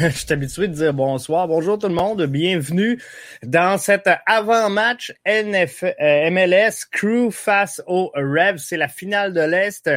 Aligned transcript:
je 0.08 0.08
suis 0.08 0.32
habitué 0.32 0.66
de 0.66 0.72
dire 0.72 0.94
bonsoir. 0.94 1.46
Bonjour 1.46 1.78
tout 1.78 1.88
le 1.88 1.94
monde. 1.94 2.24
Bienvenue 2.24 2.98
dans 3.42 3.76
cet 3.76 4.08
avant-match 4.24 5.12
NF, 5.26 5.84
euh, 5.84 6.30
MLS 6.30 6.86
Crew 6.90 7.30
face 7.30 7.82
aux 7.86 8.10
Revs. 8.14 8.58
C'est 8.58 8.78
la 8.78 8.88
finale 8.88 9.34
de 9.34 9.42
l'Est 9.42 9.90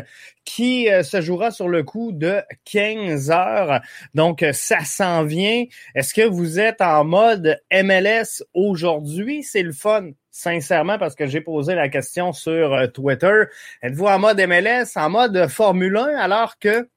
qui 0.44 0.90
euh, 0.90 1.04
se 1.04 1.22
jouera 1.22 1.52
sur 1.52 1.70
le 1.70 1.84
coup 1.84 2.12
de 2.12 2.42
15 2.66 3.32
heures. 3.32 3.80
Donc, 4.14 4.46
ça 4.52 4.84
s'en 4.84 5.24
vient. 5.24 5.64
Est-ce 5.96 6.14
que 6.14 6.28
vous 6.28 6.60
êtes 6.60 6.82
en 6.82 7.06
mode 7.06 7.62
MLS 7.72 8.44
aujourd'hui? 8.54 9.42
C'est 9.42 9.64
le 9.64 9.72
fun 9.72 10.10
sincèrement, 10.32 10.98
parce 10.98 11.16
que 11.16 11.28
j'ai 11.28 11.42
posé 11.42 11.76
la 11.76 11.88
question 11.88 12.34
sur 12.34 12.74
euh, 12.74 12.88
Twitter. 12.88 13.44
Êtes-vous 13.82 14.08
en 14.08 14.20
mode 14.20 14.42
MLS, 14.42 14.98
en 14.98 15.10
mode 15.10 15.48
Formule 15.48 15.96
1, 15.96 16.18
alors 16.18 16.58
que 16.60 16.90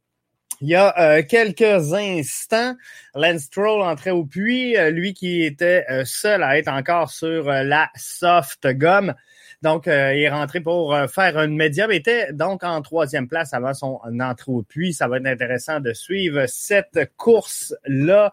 il 0.62 0.68
y 0.68 0.74
a 0.74 0.98
euh, 0.98 1.22
quelques 1.22 1.92
instants, 1.92 2.76
Lance 3.14 3.42
Stroll 3.42 3.82
entrait 3.82 4.10
au 4.10 4.24
puits, 4.24 4.76
euh, 4.76 4.90
lui 4.90 5.12
qui 5.12 5.44
était 5.44 5.84
euh, 5.90 6.04
seul 6.06 6.42
à 6.42 6.58
être 6.58 6.68
encore 6.68 7.10
sur 7.10 7.44
la 7.44 7.90
soft 7.94 8.66
gum. 8.68 9.14
Donc, 9.62 9.86
il 9.86 9.92
est 9.92 10.28
rentré 10.28 10.60
pour 10.60 10.94
faire 11.08 11.38
une 11.38 11.56
médium, 11.56 11.90
était 11.90 12.30
donc 12.32 12.62
en 12.62 12.82
troisième 12.82 13.26
place 13.26 13.54
avant 13.54 13.72
son 13.72 13.98
entrée 14.20 14.52
au 14.52 14.62
puits. 14.62 14.92
Ça 14.92 15.08
va 15.08 15.16
être 15.16 15.26
intéressant 15.26 15.80
de 15.80 15.94
suivre 15.94 16.44
cette 16.46 17.10
course-là 17.16 18.32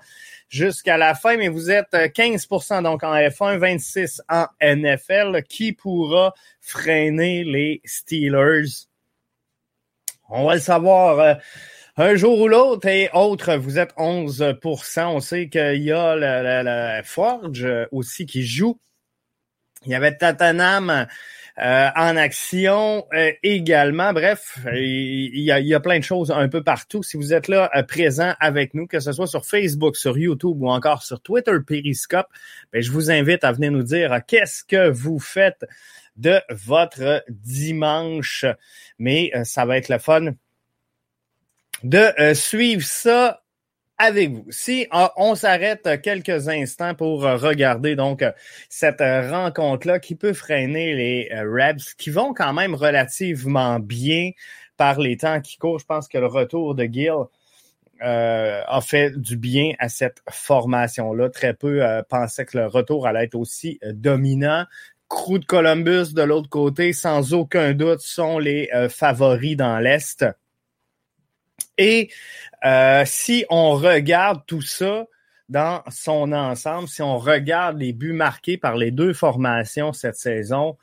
jusqu'à 0.49 0.97
la 0.97 1.15
fin, 1.15 1.37
mais 1.37 1.47
vous 1.47 1.71
êtes 1.71 1.93
15% 1.93 2.83
donc 2.83 3.03
en 3.03 3.15
F1, 3.15 3.57
26 3.57 4.21
en 4.27 4.47
NFL. 4.61 5.43
Qui 5.47 5.71
pourra 5.71 6.33
freiner 6.59 7.45
les 7.45 7.81
Steelers? 7.85 8.87
On 10.29 10.45
va 10.45 10.55
le 10.55 10.61
savoir 10.61 11.37
un 11.97 12.15
jour 12.15 12.39
ou 12.39 12.47
l'autre 12.47 12.87
et 12.87 13.09
autre, 13.13 13.55
vous 13.55 13.77
êtes 13.77 13.93
11% 13.97 15.05
On 15.05 15.19
sait 15.19 15.47
qu'il 15.47 15.83
y 15.83 15.91
a 15.91 16.15
la, 16.15 17.03
Forge 17.03 17.67
aussi 17.91 18.25
qui 18.25 18.43
joue. 18.43 18.79
Il 19.85 19.91
y 19.91 19.95
avait 19.95 20.15
Tatanam 20.15 21.07
euh, 21.59 21.89
en 21.95 22.17
action 22.17 23.05
euh, 23.13 23.31
également. 23.43 24.11
Bref, 24.11 24.57
il 24.73 25.39
y, 25.39 25.51
a, 25.51 25.59
il 25.59 25.67
y, 25.67 25.79
plein 25.79 25.99
de 25.99 26.03
choses 26.03 26.31
un 26.31 26.49
peu 26.49 26.63
partout. 26.63 27.03
Si 27.03 27.15
vous 27.15 27.31
êtes 27.31 27.47
là 27.47 27.69
euh, 27.75 27.83
présent 27.83 28.33
avec 28.39 28.73
nous, 28.73 28.87
que 28.87 28.99
ce 28.99 29.11
soit 29.11 29.27
sur 29.27 29.45
Facebook, 29.45 29.95
sur 29.95 30.17
YouTube 30.17 30.57
ou 30.61 30.69
encore 30.69 31.03
sur 31.03 31.21
Twitter 31.21 31.51
Periscope, 31.65 32.25
ben, 32.71 32.81
je 32.81 32.91
vous 32.91 33.11
invite 33.11 33.43
à 33.43 33.51
venir 33.51 33.71
nous 33.71 33.83
dire 33.83 34.21
qu'est-ce 34.27 34.63
que 34.63 34.89
vous 34.89 35.19
faites 35.19 35.63
de 36.15 36.39
votre 36.49 37.23
dimanche? 37.29 38.45
Mais 38.97 39.31
ça 39.43 39.65
va 39.65 39.77
être 39.77 39.89
le 39.89 39.99
fun 39.99 40.31
de 41.83 42.19
euh, 42.19 42.33
suivre 42.33 42.83
ça 42.83 43.41
avec 43.97 44.31
vous. 44.31 44.45
Si 44.49 44.87
euh, 44.93 45.07
on 45.17 45.35
s'arrête 45.35 46.01
quelques 46.01 46.47
instants 46.47 46.95
pour 46.95 47.25
euh, 47.25 47.35
regarder 47.35 47.95
donc 47.95 48.23
cette 48.69 49.01
rencontre-là 49.01 49.99
qui 49.99 50.15
peut 50.15 50.33
freiner 50.33 50.93
les 50.95 51.29
Rebs 51.31 51.93
qui 51.97 52.09
vont 52.09 52.33
quand 52.33 52.53
même 52.53 52.73
relativement 52.73 53.79
bien 53.79 54.31
par 54.77 54.99
les 54.99 55.17
temps 55.17 55.41
qui 55.41 55.57
courent. 55.57 55.79
Je 55.79 55.85
pense 55.85 56.07
que 56.07 56.17
le 56.17 56.27
retour 56.27 56.73
de 56.73 56.85
Gill 56.85 57.25
a 58.01 58.81
fait 58.81 59.17
du 59.17 59.37
bien 59.37 59.73
à 59.79 59.87
cette 59.87 60.23
formation-là. 60.29 61.29
Très 61.29 61.53
peu 61.53 61.81
pensaient 62.09 62.45
que 62.45 62.57
le 62.57 62.67
retour 62.67 63.07
allait 63.07 63.25
être 63.25 63.35
aussi 63.35 63.79
dominant. 63.93 64.65
Crew 65.07 65.37
de 65.39 65.45
Columbus 65.45 66.13
de 66.13 66.23
l'autre 66.23 66.49
côté, 66.49 66.91
sans 66.91 67.33
aucun 67.33 67.73
doute, 67.73 68.01
sont 68.01 68.39
les 68.39 68.69
favoris 68.89 69.55
dans 69.55 69.79
l'Est. 69.79 70.25
Et 71.77 72.09
euh, 72.65 73.03
si 73.05 73.45
on 73.49 73.71
regarde 73.71 74.41
tout 74.45 74.61
ça 74.61 75.05
dans 75.49 75.83
son 75.89 76.31
ensemble, 76.31 76.87
si 76.87 77.01
on 77.01 77.17
regarde 77.17 77.77
les 77.77 77.93
buts 77.93 78.13
marqués 78.13 78.57
par 78.57 78.77
les 78.77 78.91
deux 78.91 79.13
formations 79.13 79.93
cette 79.93 80.15
saison, 80.15 80.77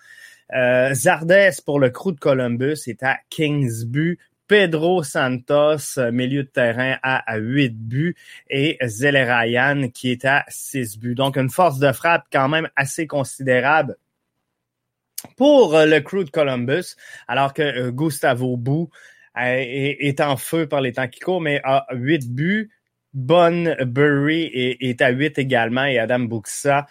euh, 0.55 0.93
Zardes 0.95 1.63
pour 1.65 1.79
le 1.79 1.91
crew 1.91 2.13
de 2.13 2.19
Columbus 2.19 2.79
est 2.87 3.03
à 3.03 3.19
15 3.31 3.87
buts. 3.87 4.19
Pedro 4.49 5.05
Santos, 5.05 6.11
milieu 6.11 6.43
de 6.43 6.49
terrain, 6.49 6.97
à 7.05 7.37
8 7.37 7.71
buts 7.71 8.17
et 8.49 8.79
Ryan 8.81 9.89
qui 9.95 10.11
est 10.11 10.25
à 10.25 10.45
6 10.49 10.99
buts. 10.99 11.15
Donc, 11.15 11.37
une 11.37 11.51
force 11.51 11.79
de 11.79 11.93
frappe 11.93 12.25
quand 12.33 12.49
même 12.49 12.69
assez 12.75 13.07
considérable 13.07 13.97
pour 15.37 15.77
le 15.77 16.01
crew 16.01 16.25
de 16.25 16.31
Columbus, 16.31 16.97
alors 17.29 17.55
que 17.55 17.63
euh, 17.63 17.91
Gustavo 17.93 18.57
Bou 18.57 18.91
est, 19.37 20.21
en 20.21 20.37
feu 20.37 20.67
par 20.67 20.81
les 20.81 20.93
temps 20.93 21.09
qui 21.09 21.21
courent, 21.21 21.41
mais 21.41 21.61
a 21.65 21.87
8 21.93 22.33
buts. 22.33 22.71
Bonne 23.13 23.75
Burry 23.85 24.49
est, 24.53 25.01
à 25.03 25.11
8 25.11 25.39
également 25.39 25.85
et 25.85 25.99
Adam 25.99 26.21
Buxa 26.21 26.87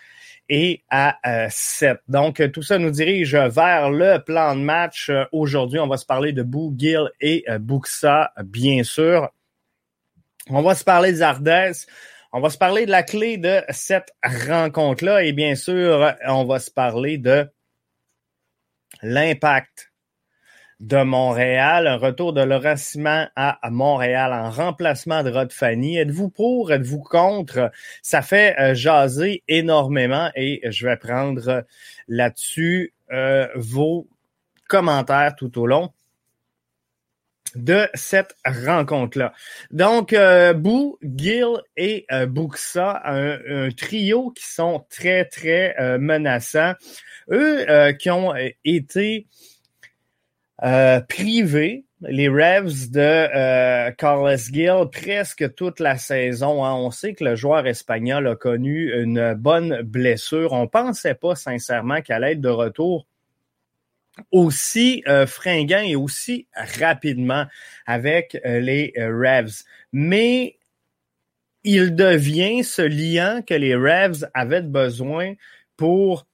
est 0.50 0.84
à 0.90 1.18
7. 1.50 1.92
Euh, 1.92 1.96
Donc, 2.10 2.52
tout 2.52 2.62
ça 2.62 2.78
nous 2.78 2.92
dirige 2.92 3.36
vers 3.36 3.90
le 3.90 4.18
plan 4.18 4.56
de 4.56 4.62
match. 4.62 5.12
Aujourd'hui, 5.32 5.80
on 5.80 5.88
va 5.88 5.96
se 5.96 6.06
parler 6.06 6.34
de 6.34 6.44
Bou, 6.44 6.74
Gill 6.78 7.10
et 7.22 7.46
euh, 7.48 7.58
Buxa, 7.58 8.34
bien 8.44 8.84
sûr. 8.84 9.30
On 10.50 10.62
va 10.62 10.76
se 10.76 10.84
parler 10.84 11.14
des 11.14 11.22
Ardès. 11.22 11.86
On 12.32 12.42
va 12.42 12.50
se 12.50 12.58
parler 12.58 12.86
de 12.86 12.92
la 12.92 13.04
clé 13.04 13.38
de 13.38 13.62
cette 13.70 14.12
rencontre-là 14.24 15.24
et 15.24 15.32
bien 15.32 15.56
sûr, 15.56 16.14
on 16.28 16.46
va 16.46 16.60
se 16.60 16.70
parler 16.70 17.18
de 17.18 17.48
l'impact 19.02 19.89
de 20.80 21.04
Montréal, 21.04 21.88
un 21.88 21.98
retour 21.98 22.32
de 22.32 22.42
Laurent 22.42 22.78
Simon 22.78 23.28
à 23.36 23.60
Montréal 23.70 24.32
en 24.32 24.50
remplacement 24.50 25.24
de 25.24 25.30
Rod 25.30 25.52
Fanny. 25.52 25.98
Êtes-vous 25.98 26.30
pour, 26.30 26.72
êtes-vous 26.72 27.02
contre? 27.02 27.72
Ça 28.02 28.22
fait 28.22 28.56
euh, 28.60 28.74
jaser 28.74 29.44
énormément 29.50 30.30
et 30.36 30.62
je 30.72 30.88
vais 30.88 30.96
prendre 30.96 31.66
là-dessus 32.08 32.94
euh, 33.12 33.48
vos 33.56 34.08
commentaires 34.68 35.36
tout 35.36 35.60
au 35.60 35.66
long 35.66 35.92
de 37.56 37.88
cette 37.96 38.36
rencontre-là. 38.46 39.34
Donc, 39.72 40.14
euh, 40.14 40.54
Bou, 40.54 41.00
Gill 41.02 41.58
et 41.76 42.06
euh, 42.12 42.28
Buxa, 42.28 43.02
un, 43.04 43.70
trio 43.72 44.30
qui 44.30 44.46
sont 44.46 44.86
très, 44.90 45.26
très 45.26 45.76
menaçants. 45.98 46.74
Eux 47.32 47.94
qui 48.00 48.12
ont 48.12 48.34
été 48.64 49.28
euh, 50.64 51.00
privé, 51.02 51.86
les 52.02 52.30
Revs 52.30 52.92
de 52.92 53.00
euh, 53.00 53.92
Carlos 53.92 54.36
Gil 54.38 54.86
presque 54.92 55.54
toute 55.56 55.80
la 55.80 55.98
saison. 55.98 56.64
Hein. 56.64 56.74
On 56.74 56.92
sait 56.92 57.14
que 57.14 57.24
le 57.24 57.36
joueur 57.36 57.68
espagnol 57.68 58.28
a 58.28 58.36
connu 58.36 58.94
une 58.94 59.34
bonne 59.34 59.82
blessure. 59.82 60.54
On 60.54 60.68
pensait 60.68 61.16
pas 61.16 61.36
sincèrement 61.36 62.02
qu'elle 62.02 62.24
allait 62.24 62.34
être 62.34 62.42
de 62.42 62.50
retour 62.50 63.06
aussi 64.32 65.04
euh, 65.08 65.26
fringant 65.26 65.82
et 65.82 65.96
aussi 65.96 66.48
rapidement 66.54 67.46
avec 67.86 68.38
euh, 68.46 68.60
les 68.60 68.94
Revs. 68.98 69.64
Mais 69.94 70.58
il 71.64 71.96
devient 71.96 72.64
ce 72.64 72.82
lien 72.82 73.42
que 73.42 73.54
les 73.54 73.76
Revs 73.76 74.30
avaient 74.34 74.62
besoin 74.62 75.34
pour 75.76 76.26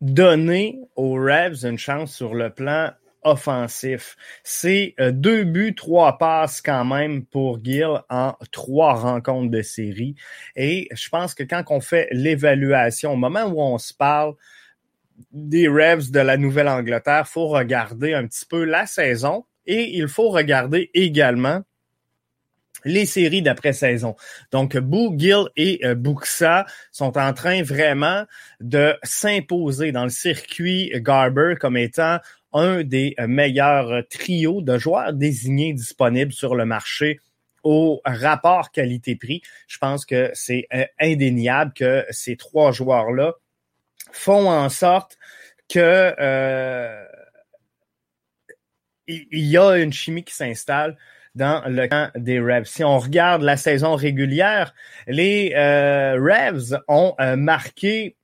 donner 0.00 0.80
aux 0.96 1.14
Revs 1.14 1.64
une 1.64 1.78
chance 1.78 2.14
sur 2.14 2.34
le 2.34 2.50
plan 2.50 2.90
offensif. 3.22 4.16
C'est 4.44 4.94
euh, 4.98 5.12
deux 5.12 5.44
buts, 5.44 5.74
trois 5.74 6.18
passes 6.18 6.62
quand 6.62 6.84
même 6.84 7.24
pour 7.26 7.62
Gill 7.62 8.00
en 8.08 8.34
trois 8.50 8.94
rencontres 8.94 9.50
de 9.50 9.62
série. 9.62 10.14
Et 10.56 10.88
je 10.92 11.08
pense 11.10 11.34
que 11.34 11.42
quand 11.42 11.62
on 11.68 11.80
fait 11.80 12.08
l'évaluation, 12.12 13.12
au 13.12 13.16
moment 13.16 13.44
où 13.44 13.60
on 13.60 13.78
se 13.78 13.92
parle 13.92 14.34
des 15.32 15.68
Revs 15.68 16.10
de 16.10 16.20
la 16.20 16.38
Nouvelle-Angleterre, 16.38 17.28
faut 17.28 17.48
regarder 17.48 18.14
un 18.14 18.26
petit 18.26 18.46
peu 18.46 18.64
la 18.64 18.86
saison 18.86 19.44
et 19.66 19.96
il 19.96 20.08
faut 20.08 20.30
regarder 20.30 20.90
également 20.94 21.62
les 22.84 23.06
séries 23.06 23.42
d'après-saison. 23.42 24.16
Donc, 24.52 24.76
Boo, 24.76 25.14
Gill 25.16 25.44
et 25.56 25.80
euh, 25.84 25.94
Buxa 25.94 26.66
sont 26.92 27.16
en 27.18 27.32
train 27.32 27.62
vraiment 27.62 28.24
de 28.60 28.94
s'imposer 29.02 29.92
dans 29.92 30.04
le 30.04 30.10
circuit 30.10 30.90
Garber 30.96 31.54
comme 31.58 31.76
étant 31.76 32.18
un 32.52 32.82
des 32.82 33.14
euh, 33.18 33.26
meilleurs 33.26 34.02
trios 34.08 34.62
de 34.62 34.78
joueurs 34.78 35.12
désignés 35.12 35.72
disponibles 35.72 36.32
sur 36.32 36.54
le 36.54 36.64
marché 36.64 37.20
au 37.62 38.00
rapport 38.04 38.70
qualité-prix. 38.70 39.42
Je 39.68 39.78
pense 39.78 40.06
que 40.06 40.30
c'est 40.34 40.66
euh, 40.72 40.84
indéniable 40.98 41.72
que 41.74 42.04
ces 42.10 42.36
trois 42.36 42.72
joueurs-là 42.72 43.34
font 44.12 44.50
en 44.50 44.68
sorte 44.68 45.18
que 45.68 46.14
il 49.06 49.44
y 49.46 49.56
a 49.56 49.76
une 49.76 49.92
chimie 49.92 50.24
qui 50.24 50.34
s'installe 50.34 50.96
dans 51.34 51.62
le 51.66 51.86
camp 51.86 52.10
des 52.16 52.40
Revs. 52.40 52.66
Si 52.66 52.84
on 52.84 52.98
regarde 52.98 53.42
la 53.42 53.56
saison 53.56 53.94
régulière, 53.94 54.74
les 55.06 55.52
euh, 55.56 56.14
Revs 56.14 56.78
ont 56.88 57.14
euh, 57.20 57.36
marqué 57.36 58.16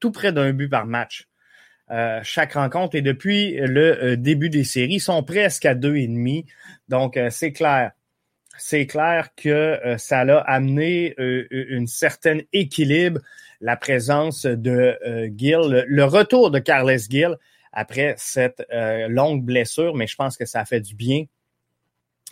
tout 0.00 0.10
près 0.10 0.32
d'un 0.32 0.52
but 0.52 0.68
par 0.68 0.86
match. 0.86 1.28
Euh, 1.90 2.20
chaque 2.22 2.54
rencontre 2.54 2.96
et 2.96 3.02
depuis 3.02 3.56
le 3.58 4.16
début 4.16 4.48
des 4.48 4.64
séries 4.64 5.00
sont 5.00 5.22
presque 5.22 5.66
à 5.66 5.74
deux 5.74 5.96
et 5.96 6.06
demi. 6.06 6.46
Donc 6.88 7.18
c'est 7.30 7.52
clair, 7.52 7.92
c'est 8.58 8.86
clair 8.86 9.28
que 9.36 9.78
ça 9.98 10.20
a 10.20 10.38
amené 10.40 11.14
une 11.18 11.86
certaine 11.86 12.42
équilibre, 12.52 13.20
la 13.60 13.76
présence 13.76 14.46
de 14.46 14.98
Gill, 15.36 15.84
le, 15.86 16.04
retour 16.04 16.50
de 16.50 16.58
Carles 16.58 16.98
Gill 16.98 17.36
après 17.72 18.14
cette 18.16 18.66
longue 19.08 19.44
blessure, 19.44 19.94
mais 19.94 20.06
je 20.06 20.16
pense 20.16 20.36
que 20.38 20.46
ça 20.46 20.60
a 20.60 20.64
fait 20.64 20.80
du 20.80 20.94
bien 20.94 21.24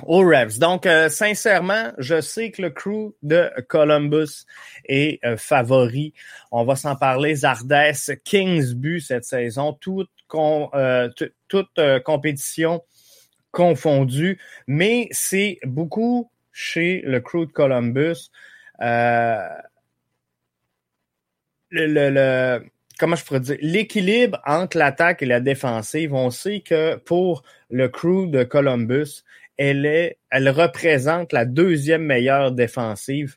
aux 0.06 0.20
Revs. 0.20 0.58
Donc, 0.58 0.86
euh, 0.86 1.08
sincèrement, 1.08 1.92
je 1.98 2.20
sais 2.20 2.50
que 2.50 2.62
le 2.62 2.70
crew 2.70 3.14
de 3.22 3.50
Columbus 3.68 4.46
est 4.86 5.24
euh, 5.24 5.36
favori. 5.36 6.14
On 6.50 6.64
va 6.64 6.76
s'en 6.76 6.96
parler. 6.96 7.34
Zardes, 7.36 7.92
15 8.24 8.74
buts 8.74 9.00
cette 9.00 9.24
saison, 9.24 9.74
toute, 9.74 10.10
euh, 10.74 12.00
compétition 12.00 12.82
confondue. 13.50 14.38
Mais 14.66 15.08
c'est 15.10 15.58
beaucoup 15.64 16.30
chez 16.52 17.02
le 17.04 17.20
crew 17.20 17.46
de 17.46 17.52
Columbus. 17.52 18.30
le, 18.80 19.60
le, 21.70 22.60
comment 22.98 23.16
je 23.16 23.24
pourrais 23.24 23.40
dire, 23.40 23.58
l'équilibre 23.60 24.40
entre 24.46 24.78
l'attaque 24.78 25.22
et 25.22 25.26
la 25.26 25.40
défensive, 25.40 26.14
on 26.14 26.30
sait 26.30 26.60
que 26.60 26.96
pour 26.96 27.42
le 27.70 27.88
crew 27.88 28.30
de 28.30 28.44
Columbus, 28.44 29.24
elle 29.58 30.16
représente 30.32 31.32
la 31.32 31.44
deuxième 31.44 32.04
meilleure 32.04 32.52
défensive 32.52 33.36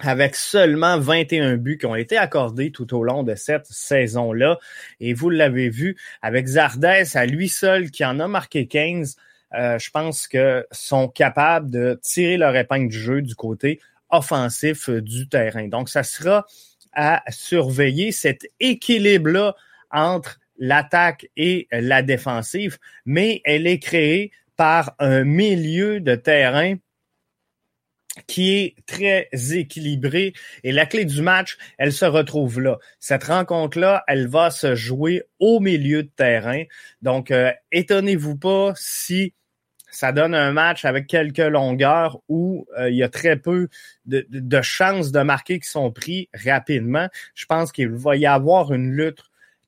avec 0.00 0.36
seulement 0.36 0.98
21 0.98 1.56
buts 1.56 1.78
qui 1.78 1.86
ont 1.86 1.96
été 1.96 2.16
accordés 2.16 2.70
tout 2.70 2.94
au 2.96 3.02
long 3.02 3.22
de 3.22 3.34
cette 3.34 3.66
saison-là. 3.66 4.58
Et 5.00 5.12
vous 5.12 5.30
l'avez 5.30 5.70
vu, 5.70 5.96
avec 6.22 6.46
Zardès 6.46 7.16
à 7.16 7.26
lui 7.26 7.48
seul 7.48 7.90
qui 7.90 8.04
en 8.04 8.20
a 8.20 8.28
marqué 8.28 8.66
15, 8.66 9.16
euh, 9.54 9.78
je 9.78 9.90
pense 9.90 10.28
que 10.28 10.66
sont 10.70 11.08
capables 11.08 11.70
de 11.70 11.98
tirer 12.02 12.36
leur 12.36 12.54
épingle 12.54 12.88
du 12.88 12.98
jeu 12.98 13.22
du 13.22 13.34
côté 13.34 13.80
offensif 14.10 14.88
du 14.88 15.28
terrain. 15.28 15.68
Donc, 15.68 15.88
ça 15.88 16.02
sera 16.02 16.46
à 16.92 17.22
surveiller 17.28 18.12
cet 18.12 18.46
équilibre-là 18.60 19.54
entre 19.90 20.38
l'attaque 20.58 21.28
et 21.36 21.68
la 21.70 22.02
défensive, 22.02 22.78
mais 23.04 23.40
elle 23.44 23.66
est 23.66 23.78
créée 23.78 24.32
par 24.58 24.96
un 24.98 25.22
milieu 25.22 26.00
de 26.00 26.16
terrain 26.16 26.74
qui 28.26 28.56
est 28.56 28.74
très 28.86 29.28
équilibré. 29.52 30.32
Et 30.64 30.72
la 30.72 30.84
clé 30.84 31.04
du 31.04 31.22
match, 31.22 31.56
elle 31.78 31.92
se 31.92 32.04
retrouve 32.04 32.60
là. 32.60 32.78
Cette 32.98 33.24
rencontre-là, 33.24 34.02
elle 34.08 34.26
va 34.26 34.50
se 34.50 34.74
jouer 34.74 35.22
au 35.38 35.60
milieu 35.60 36.02
de 36.02 36.08
terrain. 36.08 36.64
Donc, 37.02 37.30
euh, 37.30 37.52
étonnez-vous 37.70 38.36
pas 38.36 38.72
si 38.74 39.32
ça 39.92 40.10
donne 40.10 40.34
un 40.34 40.50
match 40.50 40.84
avec 40.84 41.06
quelques 41.06 41.38
longueurs 41.38 42.18
où 42.28 42.66
euh, 42.76 42.90
il 42.90 42.96
y 42.96 43.04
a 43.04 43.08
très 43.08 43.36
peu 43.36 43.68
de, 44.06 44.26
de, 44.28 44.60
chances 44.60 45.12
de 45.12 45.20
marquer 45.20 45.60
qui 45.60 45.68
sont 45.68 45.92
pris 45.92 46.28
rapidement. 46.34 47.08
Je 47.36 47.46
pense 47.46 47.70
qu'il 47.70 47.90
va 47.90 48.16
y 48.16 48.26
avoir 48.26 48.72
une 48.72 48.90
lutte 48.90 49.22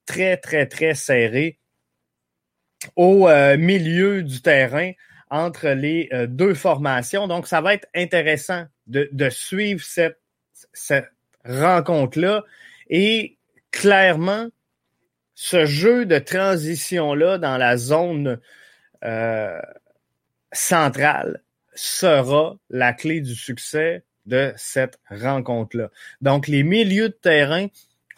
très, 0.04 0.36
très, 0.36 0.66
très 0.66 0.94
serrée 0.94 1.59
au 2.96 3.28
euh, 3.28 3.56
milieu 3.56 4.22
du 4.22 4.40
terrain 4.42 4.92
entre 5.30 5.68
les 5.68 6.08
euh, 6.12 6.26
deux 6.26 6.54
formations. 6.54 7.28
Donc, 7.28 7.46
ça 7.46 7.60
va 7.60 7.74
être 7.74 7.88
intéressant 7.94 8.64
de, 8.86 9.28
suivre 9.30 9.84
cette, 9.84 10.20
cette 10.72 11.12
rencontre-là. 11.44 12.44
Et 12.88 13.38
clairement, 13.70 14.48
ce 15.34 15.64
jeu 15.64 16.04
de 16.04 16.18
transition-là 16.18 17.38
dans 17.38 17.56
la 17.56 17.76
zone 17.76 18.40
euh, 19.04 19.60
centrale 20.52 21.42
sera 21.74 22.56
la 22.68 22.92
clé 22.92 23.20
du 23.20 23.34
succès 23.34 24.04
de 24.26 24.52
cette 24.56 24.98
rencontre-là. 25.08 25.90
Donc, 26.20 26.48
les 26.48 26.64
milieux 26.64 27.10
de 27.10 27.14
terrain 27.14 27.68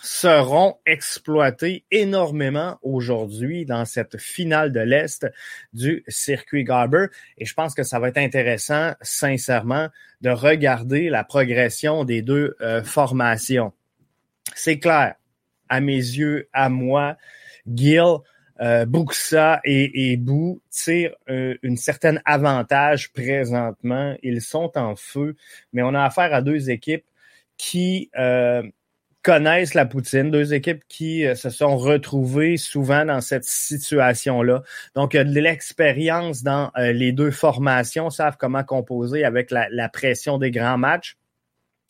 seront 0.02 0.78
exploités 0.84 1.84
énormément 1.92 2.78
aujourd'hui 2.82 3.64
dans 3.64 3.84
cette 3.84 4.18
finale 4.18 4.72
de 4.72 4.80
l'Est 4.80 5.26
du 5.72 6.04
circuit 6.08 6.64
Garber. 6.64 7.06
Et 7.38 7.44
je 7.44 7.54
pense 7.54 7.74
que 7.74 7.84
ça 7.84 8.00
va 8.00 8.08
être 8.08 8.18
intéressant, 8.18 8.94
sincèrement, 9.00 9.88
de 10.20 10.30
regarder 10.30 11.08
la 11.08 11.22
progression 11.22 12.04
des 12.04 12.20
deux 12.20 12.56
euh, 12.60 12.82
formations. 12.82 13.72
C'est 14.54 14.80
clair, 14.80 15.14
à 15.68 15.80
mes 15.80 15.94
yeux, 15.94 16.48
à 16.52 16.68
moi, 16.68 17.16
Gil, 17.72 18.18
euh, 18.60 18.84
Buxa 18.84 19.60
et, 19.64 20.12
et 20.12 20.16
Bou 20.16 20.60
tirent 20.70 21.14
euh, 21.30 21.56
une 21.62 21.76
certaine 21.76 22.20
avantage 22.24 23.12
présentement. 23.12 24.16
Ils 24.22 24.42
sont 24.42 24.72
en 24.76 24.96
feu, 24.96 25.36
mais 25.72 25.82
on 25.82 25.94
a 25.94 26.02
affaire 26.02 26.34
à 26.34 26.42
deux 26.42 26.70
équipes 26.70 27.04
qui 27.56 28.10
euh, 28.18 28.62
connaissent 29.22 29.74
la 29.74 29.86
poutine, 29.86 30.30
deux 30.30 30.52
équipes 30.52 30.82
qui 30.88 31.26
euh, 31.26 31.34
se 31.34 31.50
sont 31.50 31.76
retrouvées 31.76 32.56
souvent 32.56 33.04
dans 33.04 33.20
cette 33.20 33.44
situation-là. 33.44 34.62
Donc, 34.94 35.14
il 35.14 35.18
y 35.18 35.20
a 35.20 35.24
de 35.24 35.40
l'expérience 35.40 36.42
dans 36.42 36.70
euh, 36.76 36.92
les 36.92 37.12
deux 37.12 37.30
formations, 37.30 38.10
savent 38.10 38.36
comment 38.36 38.64
composer 38.64 39.24
avec 39.24 39.50
la, 39.50 39.68
la, 39.70 39.88
pression 39.88 40.38
des 40.38 40.50
grands 40.50 40.78
matchs. 40.78 41.16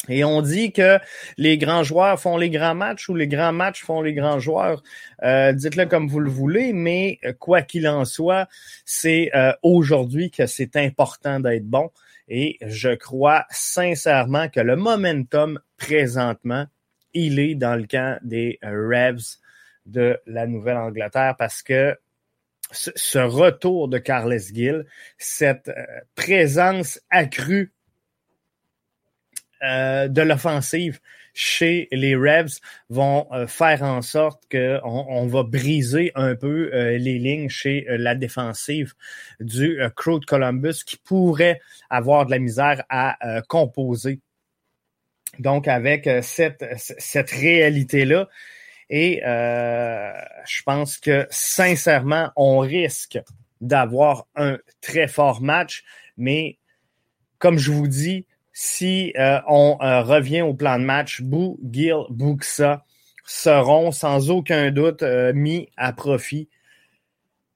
Et 0.09 0.25
on 0.25 0.43
dit 0.43 0.73
que 0.73 0.99
les 1.39 1.59
grands 1.59 1.85
joueurs 1.85 2.21
font 2.21 2.37
les 2.37 2.51
grands 2.51 2.75
matchs 2.75 3.09
ou 3.09 3.15
les 3.15 3.29
grands 3.29 3.53
matchs 3.53 3.85
font 3.85 4.03
les 4.03 4.15
grands 4.15 4.41
joueurs. 4.41 4.83
Euh, 5.23 5.53
dites-le 5.53 5.87
comme 5.87 6.09
vous 6.09 6.19
le 6.19 6.31
voulez, 6.31 6.73
mais 6.73 7.21
quoi 7.39 7.63
qu'il 7.63 7.87
en 7.87 8.05
soit, 8.05 8.49
c'est 8.85 9.31
aujourd'hui 9.63 10.33
que 10.33 10.47
c'est 10.47 10.75
important 10.75 11.39
d'être 11.39 11.67
bon. 11.67 11.93
Et 12.27 12.59
je 12.63 12.89
crois 12.89 13.47
sincèrement 13.51 14.49
que 14.49 14.59
le 14.59 14.75
momentum 14.75 15.61
présentement 15.77 16.67
il 17.15 17.39
est 17.39 17.55
dans 17.55 17.77
le 17.77 17.87
camp 17.87 18.19
des 18.23 18.59
euh, 18.65 18.89
Revs 18.89 19.39
de 19.87 20.19
la 20.27 20.47
Nouvelle-Angleterre 20.47 21.35
parce 21.39 21.63
que 21.63 21.97
ce 22.73 23.19
retour 23.19 23.89
de 23.89 23.99
Carles 23.99 24.39
Gill, 24.39 24.87
cette 25.19 25.69
euh, 25.69 25.85
présence 26.15 27.01
accrue 27.11 27.73
euh, 29.63 30.09
de 30.09 30.23
l'offensive 30.23 31.01
chez 31.35 31.89
les 31.93 32.15
Revs 32.15 32.61
vont 32.91 33.27
faire 33.47 33.83
en 33.83 34.03
sorte 34.03 34.43
qu'on 34.51 35.07
on 35.09 35.27
va 35.27 35.45
briser 35.45 36.13
un 36.15 36.35
peu 36.35 36.69
les 36.75 37.19
lignes 37.19 37.49
chez 37.49 37.87
la 37.89 38.15
défensive 38.15 38.93
du 39.41 39.81
Crew 39.97 40.21
de 40.21 40.27
Columbus 40.27 40.85
qui 40.85 40.99
pourrait 40.99 41.59
avoir 41.89 42.27
de 42.27 42.33
la 42.33 42.39
misère 42.39 42.85
à 42.91 43.17
composer 43.49 44.21
donc, 45.39 45.69
avec 45.69 46.07
euh, 46.07 46.21
cette, 46.23 46.65
cette 46.77 47.31
réalité-là, 47.31 48.29
et 48.91 49.23
euh, 49.25 50.13
je 50.47 50.63
pense 50.65 50.99
que 50.99 51.27
sincèrement, 51.31 52.31
on 52.37 52.59
risque 52.59 53.19
d'avoir 53.61 54.27
un 54.37 54.59
très 54.81 55.09
fort 55.09 55.41
match, 55.41 55.85
mais 56.17 56.59
comme 57.39 57.59
je 57.59 57.71
vous 57.71 57.89
dis, 57.89 58.27
si 58.53 59.15
euh, 59.19 59.41
on 59.49 59.77
revient 59.77 60.43
au 60.43 60.53
plan 60.53 60.79
de 60.79 60.85
match, 60.85 61.23
Bou, 61.23 61.59
Gil, 61.71 62.05
Buxa 62.11 62.85
seront 63.25 63.93
sans 63.93 64.31
aucun 64.31 64.71
doute 64.71 65.03
mis 65.35 65.71
à 65.79 65.95
profit 65.95 66.49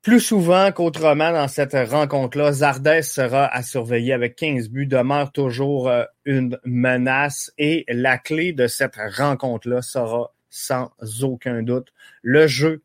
plus 0.07 0.21
souvent 0.21 0.71
qu'autrement 0.71 1.33
dans 1.33 1.49
cette 1.49 1.73
rencontre-là, 1.73 2.53
Zardes 2.53 3.03
sera 3.03 3.45
à 3.53 3.65
surveiller 3.65 4.13
avec 4.13 4.37
15 4.37 4.69
buts, 4.69 4.87
demeure 4.87 5.33
toujours 5.33 5.89
euh, 5.89 6.05
une 6.25 6.61
menace 6.65 7.53
et 7.59 7.85
la 7.89 8.17
clé 8.17 8.53
de 8.53 8.69
cette 8.69 8.95
rencontre-là 8.95 9.83
sera 9.83 10.33
sans 10.49 10.93
aucun 11.23 11.65
doute 11.65 11.89
le 12.23 12.47
jeu 12.47 12.85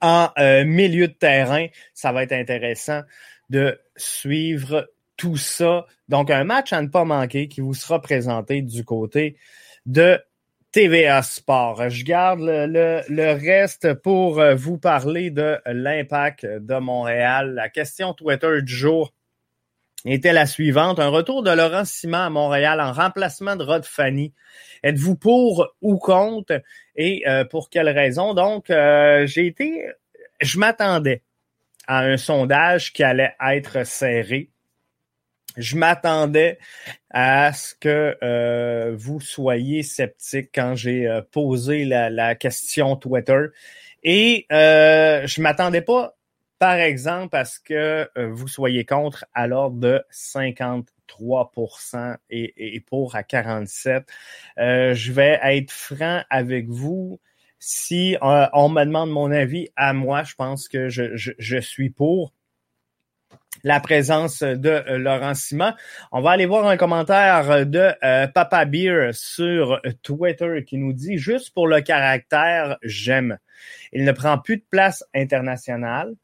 en 0.00 0.30
euh, 0.38 0.64
milieu 0.64 1.08
de 1.08 1.12
terrain. 1.12 1.66
Ça 1.92 2.12
va 2.12 2.22
être 2.22 2.30
intéressant 2.30 3.00
de 3.50 3.76
suivre 3.96 4.88
tout 5.16 5.36
ça. 5.36 5.86
Donc, 6.08 6.30
un 6.30 6.44
match 6.44 6.72
à 6.72 6.82
ne 6.82 6.86
pas 6.86 7.04
manquer 7.04 7.48
qui 7.48 7.60
vous 7.60 7.74
sera 7.74 8.00
présenté 8.00 8.62
du 8.62 8.84
côté 8.84 9.38
de 9.86 10.20
TVA 10.74 11.22
Sport. 11.22 11.88
Je 11.88 12.04
garde 12.04 12.40
le, 12.40 13.32
reste 13.32 13.94
pour 13.94 14.40
euh, 14.40 14.56
vous 14.56 14.76
parler 14.76 15.30
de 15.30 15.56
l'impact 15.66 16.44
de 16.44 16.80
Montréal. 16.80 17.54
La 17.54 17.68
question 17.68 18.12
Twitter 18.12 18.60
du 18.60 18.74
jour 18.74 19.14
était 20.04 20.32
la 20.32 20.46
suivante. 20.46 20.98
Un 20.98 21.10
retour 21.10 21.44
de 21.44 21.52
Laurent 21.52 21.84
Simon 21.84 22.18
à 22.18 22.30
Montréal 22.30 22.80
en 22.80 22.92
remplacement 22.92 23.54
de 23.54 23.62
Rod 23.62 23.84
Fanny. 23.84 24.34
Êtes-vous 24.82 25.14
pour 25.14 25.68
ou 25.80 25.96
contre? 25.96 26.60
Et 26.96 27.22
euh, 27.28 27.44
pour 27.44 27.70
quelle 27.70 27.88
raison? 27.88 28.34
Donc, 28.34 28.68
euh, 28.68 29.28
j'ai 29.28 29.46
été, 29.46 29.86
je 30.40 30.58
m'attendais 30.58 31.22
à 31.86 32.00
un 32.00 32.16
sondage 32.16 32.92
qui 32.92 33.04
allait 33.04 33.36
être 33.40 33.86
serré. 33.86 34.50
Je 35.56 35.76
m'attendais 35.76 36.58
à 37.10 37.52
ce 37.52 37.74
que 37.74 38.16
euh, 38.22 38.94
vous 38.96 39.20
soyez 39.20 39.82
sceptique 39.82 40.50
quand 40.54 40.74
j'ai 40.74 41.06
euh, 41.06 41.22
posé 41.22 41.84
la, 41.84 42.10
la, 42.10 42.34
question 42.34 42.96
Twitter. 42.96 43.46
Et 44.02 44.46
euh, 44.52 45.26
je 45.26 45.40
m'attendais 45.40 45.82
pas, 45.82 46.16
par 46.58 46.74
exemple, 46.74 47.36
à 47.36 47.44
ce 47.44 47.60
que 47.60 48.08
euh, 48.18 48.28
vous 48.32 48.48
soyez 48.48 48.84
contre 48.84 49.24
à 49.34 49.46
l'ordre 49.46 49.78
de 49.78 50.02
53 50.10 51.52
et, 52.30 52.74
et, 52.76 52.80
pour 52.80 53.14
à 53.14 53.22
47. 53.22 54.04
je 54.56 55.12
vais 55.12 55.38
être 55.42 55.70
franc 55.70 56.22
avec 56.30 56.68
vous 56.68 57.20
si 57.66 58.14
euh, 58.16 58.46
on 58.52 58.68
me 58.68 58.84
demande 58.84 59.10
mon 59.10 59.30
avis 59.30 59.70
à 59.74 59.94
moi, 59.94 60.22
je 60.22 60.34
pense 60.34 60.68
que 60.68 60.90
je, 60.90 61.16
je, 61.16 61.32
je 61.38 61.56
suis 61.56 61.88
pour 61.88 62.33
la 63.64 63.80
présence 63.80 64.42
de 64.42 64.68
euh, 64.68 64.98
Laurent 64.98 65.34
Simon. 65.34 65.72
On 66.12 66.20
va 66.20 66.30
aller 66.30 66.46
voir 66.46 66.68
un 66.68 66.76
commentaire 66.76 67.66
de 67.66 67.92
euh, 68.04 68.28
Papa 68.28 68.64
Beer 68.64 69.10
sur 69.12 69.80
Twitter 70.02 70.64
qui 70.64 70.78
nous 70.78 70.92
dit 70.92 71.18
juste 71.18 71.52
pour 71.52 71.66
le 71.66 71.80
caractère, 71.80 72.76
j'aime. 72.82 73.38
Il 73.92 74.04
ne 74.04 74.12
prend 74.12 74.38
plus 74.38 74.58
de 74.58 74.64
place 74.70 75.02
internationale, 75.14 76.14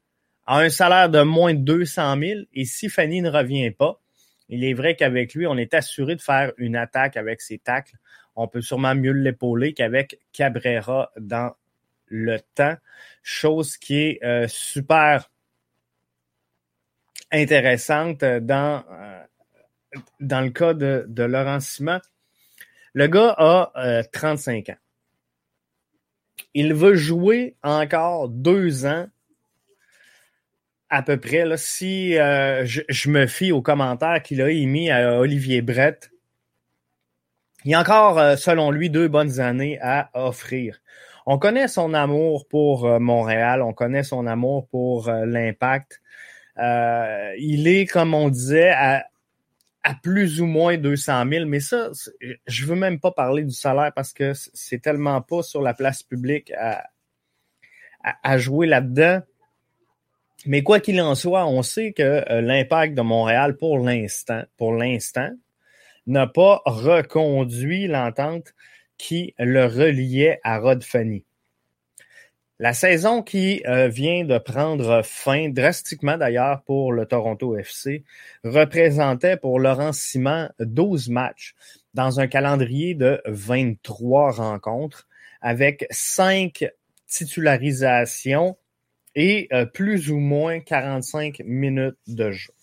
a 0.45 0.59
un 0.59 0.69
salaire 0.69 1.09
de 1.09 1.23
moins 1.23 1.53
de 1.53 1.59
200 1.59 2.17
000 2.17 2.39
et 2.53 2.63
si 2.63 2.87
Fanny 2.87 3.21
ne 3.21 3.29
revient 3.29 3.71
pas, 3.71 3.99
il 4.47 4.63
est 4.63 4.73
vrai 4.73 4.95
qu'avec 4.95 5.33
lui, 5.33 5.47
on 5.47 5.57
est 5.57 5.73
assuré 5.73 6.15
de 6.15 6.21
faire 6.21 6.53
une 6.57 6.77
attaque 6.77 7.17
avec 7.17 7.41
ses 7.41 7.57
tacles 7.57 7.97
on 8.35 8.47
peut 8.47 8.61
sûrement 8.61 8.95
mieux 8.95 9.11
l'épauler 9.11 9.73
qu'avec 9.73 10.19
Cabrera 10.33 11.11
dans 11.19 11.53
le 12.07 12.39
temps, 12.55 12.75
chose 13.23 13.77
qui 13.77 13.97
est 13.99 14.23
euh, 14.23 14.47
super 14.47 15.29
intéressante 17.31 18.23
dans, 18.23 18.83
euh, 18.91 19.23
dans 20.19 20.41
le 20.41 20.49
cas 20.49 20.73
de, 20.73 21.23
Laurent 21.23 21.59
Simon. 21.59 21.99
Le 22.93 23.07
gars 23.07 23.35
a 23.37 24.03
35 24.11 24.69
euh, 24.69 24.73
ans. 24.73 24.75
Il 26.53 26.73
veut 26.73 26.95
jouer 26.95 27.55
encore 27.63 28.27
deux 28.27 28.85
ans 28.85 29.07
à 30.89 31.01
peu 31.01 31.17
près. 31.17 31.45
Là, 31.45 31.55
si 31.55 32.13
je, 32.13 33.09
me 33.09 33.27
fie 33.27 33.53
aux 33.53 33.61
commentaires 33.61 34.21
qu'il 34.21 34.41
a 34.41 34.49
émis 34.49 34.91
à 34.91 35.19
Olivier 35.19 35.61
Brett 35.61 36.11
il 37.63 37.71
y 37.71 37.73
a 37.75 37.79
encore, 37.79 38.17
euh, 38.17 38.35
selon 38.37 38.71
lui, 38.71 38.89
deux 38.89 39.07
bonnes 39.07 39.39
années 39.39 39.79
à 39.81 40.09
offrir. 40.15 40.81
On 41.27 41.37
connaît 41.37 41.67
son 41.67 41.93
amour 41.93 42.47
pour 42.47 42.85
euh, 42.85 42.97
Montréal, 42.99 43.61
on 43.61 43.73
connaît 43.73 44.01
son 44.03 44.25
amour 44.25 44.67
pour 44.67 45.09
euh, 46.57 47.33
il 47.37 47.67
est, 47.67 47.85
comme 47.85 48.13
on 48.13 48.29
disait, 48.29 48.69
à, 48.69 49.05
plus 50.03 50.41
ou 50.41 50.45
moins 50.45 50.77
200 50.77 51.23
000, 51.29 51.45
mais 51.45 51.59
ça, 51.59 51.89
je 52.45 52.65
veux 52.65 52.75
même 52.75 52.99
pas 52.99 53.11
parler 53.11 53.43
du 53.43 53.53
salaire 53.53 53.91
parce 53.95 54.13
que 54.13 54.33
c'est 54.33 54.79
tellement 54.79 55.21
pas 55.21 55.41
sur 55.41 55.61
la 55.61 55.73
place 55.73 56.03
publique 56.03 56.51
à, 56.51 56.87
à 58.03 58.37
jouer 58.37 58.67
là-dedans. 58.67 59.21
Mais 60.45 60.63
quoi 60.63 60.79
qu'il 60.79 60.99
en 61.01 61.15
soit, 61.15 61.45
on 61.45 61.61
sait 61.61 61.93
que 61.93 62.23
l'impact 62.41 62.95
de 62.95 63.01
Montréal, 63.01 63.57
pour 63.57 63.79
l'instant, 63.79 64.43
pour 64.57 64.73
l'instant, 64.73 65.29
n'a 66.07 66.27
pas 66.27 66.61
reconduit 66.65 67.87
l'entente 67.87 68.53
qui 68.97 69.33
le 69.37 69.65
reliait 69.65 70.39
à 70.43 70.59
Rod 70.59 70.83
Fanny. 70.83 71.25
La 72.61 72.73
saison 72.73 73.23
qui 73.23 73.63
euh, 73.65 73.87
vient 73.87 74.23
de 74.23 74.37
prendre 74.37 75.01
fin 75.03 75.49
drastiquement 75.49 76.15
d'ailleurs 76.15 76.61
pour 76.61 76.93
le 76.93 77.07
Toronto 77.07 77.57
FC 77.57 78.03
représentait 78.43 79.35
pour 79.35 79.59
Laurent 79.59 79.93
Simon 79.93 80.47
12 80.59 81.09
matchs 81.09 81.55
dans 81.95 82.19
un 82.19 82.27
calendrier 82.27 82.93
de 82.93 83.19
23 83.25 84.33
rencontres 84.33 85.07
avec 85.41 85.87
5 85.89 86.69
titularisations 87.07 88.55
et 89.15 89.47
euh, 89.53 89.65
plus 89.65 90.11
ou 90.11 90.19
moins 90.19 90.59
45 90.59 91.41
minutes 91.43 91.97
de 92.05 92.29
jeu. 92.29 92.53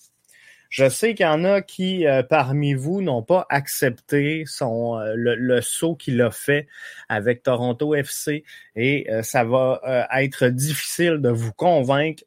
Je 0.68 0.88
sais 0.88 1.14
qu'il 1.14 1.24
y 1.24 1.28
en 1.28 1.44
a 1.44 1.62
qui, 1.62 2.06
euh, 2.06 2.22
parmi 2.22 2.74
vous, 2.74 3.00
n'ont 3.00 3.22
pas 3.22 3.46
accepté 3.48 4.44
son 4.46 4.98
euh, 4.98 5.14
le, 5.16 5.60
saut 5.62 5.96
qu'il 5.96 6.20
a 6.20 6.30
fait 6.30 6.68
avec 7.08 7.42
Toronto 7.42 7.94
FC 7.94 8.44
et 8.76 9.10
euh, 9.10 9.22
ça 9.22 9.44
va 9.44 9.80
être 10.14 10.48
difficile 10.48 11.18
de 11.22 11.30
vous 11.30 11.52
convaincre 11.52 12.22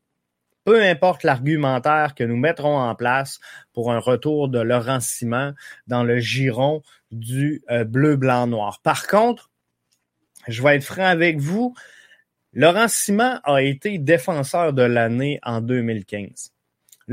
peu 0.64 0.82
importe 0.84 1.24
l'argumentaire 1.24 2.14
que 2.14 2.24
nous 2.24 2.38
mettrons 2.38 2.78
en 2.78 2.94
place 2.94 3.40
pour 3.74 3.92
un 3.92 4.00
retour 4.00 4.48
de 4.48 4.60
Laurent 4.60 5.00
Simon 5.00 5.56
dans 5.88 6.04
le 6.04 6.20
giron 6.20 6.84
du 7.10 7.64
bleu, 7.88 8.16
blanc, 8.16 8.46
noir. 8.46 8.80
Par 8.84 9.08
contre, 9.08 9.50
je 10.48 10.62
vais 10.62 10.76
être 10.76 10.84
franc 10.84 11.06
avec 11.06 11.40
vous, 11.40 11.74
Laurent 12.54 12.88
Simon 12.88 13.40
a 13.44 13.64
été 13.64 13.98
défenseur 13.98 14.74
de 14.74 14.84
l'année 14.84 15.40
en 15.42 15.62
2015. 15.62 16.52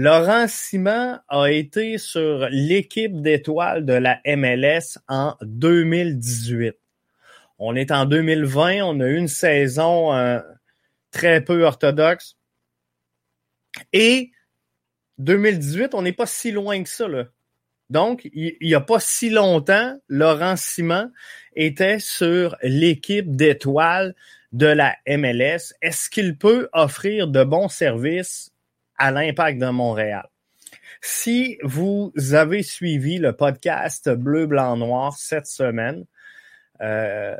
Laurent 0.01 0.47
Simon 0.47 1.19
a 1.27 1.47
été 1.47 1.99
sur 1.99 2.49
l'équipe 2.51 3.21
d'étoiles 3.21 3.85
de 3.85 3.95
la 3.95 4.21
MLS 4.25 4.97
en 5.09 5.35
2018. 5.43 6.77
On 7.59 7.75
est 7.75 7.91
en 7.91 8.05
2020, 8.05 8.85
on 8.85 9.01
a 9.01 9.09
eu 9.09 9.17
une 9.17 9.27
saison 9.27 10.15
euh, 10.15 10.39
très 11.11 11.41
peu 11.43 11.65
orthodoxe. 11.65 12.37
Et 13.93 14.31
2018, 15.19 15.95
on 15.95 16.03
n'est 16.03 16.13
pas 16.13 16.27
si 16.27 16.53
loin 16.53 16.81
que 16.81 16.89
ça. 16.89 17.09
Là. 17.09 17.25
Donc, 17.91 18.29
il 18.33 18.57
n'y 18.63 18.77
a 18.77 18.81
pas 18.81 19.01
si 19.01 19.31
longtemps, 19.31 19.99
Laurent 20.07 20.55
Simon 20.55 21.11
était 21.57 21.99
sur 21.99 22.57
l'équipe 22.63 23.35
d'étoiles 23.35 24.15
de 24.53 24.67
la 24.67 24.95
MLS. 25.09 25.75
Est-ce 25.83 26.09
qu'il 26.09 26.39
peut 26.39 26.69
offrir 26.73 27.27
de 27.27 27.43
bons 27.43 27.69
services 27.69 28.53
à 28.99 29.11
l'impact 29.11 29.59
de 29.59 29.69
Montréal. 29.69 30.29
Si 31.01 31.59
vous 31.63 32.13
avez 32.33 32.63
suivi 32.63 33.19
le 33.19 33.33
podcast 33.33 34.11
Bleu, 34.11 34.47
Blanc, 34.47 34.77
Noir 34.77 35.17
cette 35.17 35.47
semaine, 35.47 36.05
euh, 36.81 37.37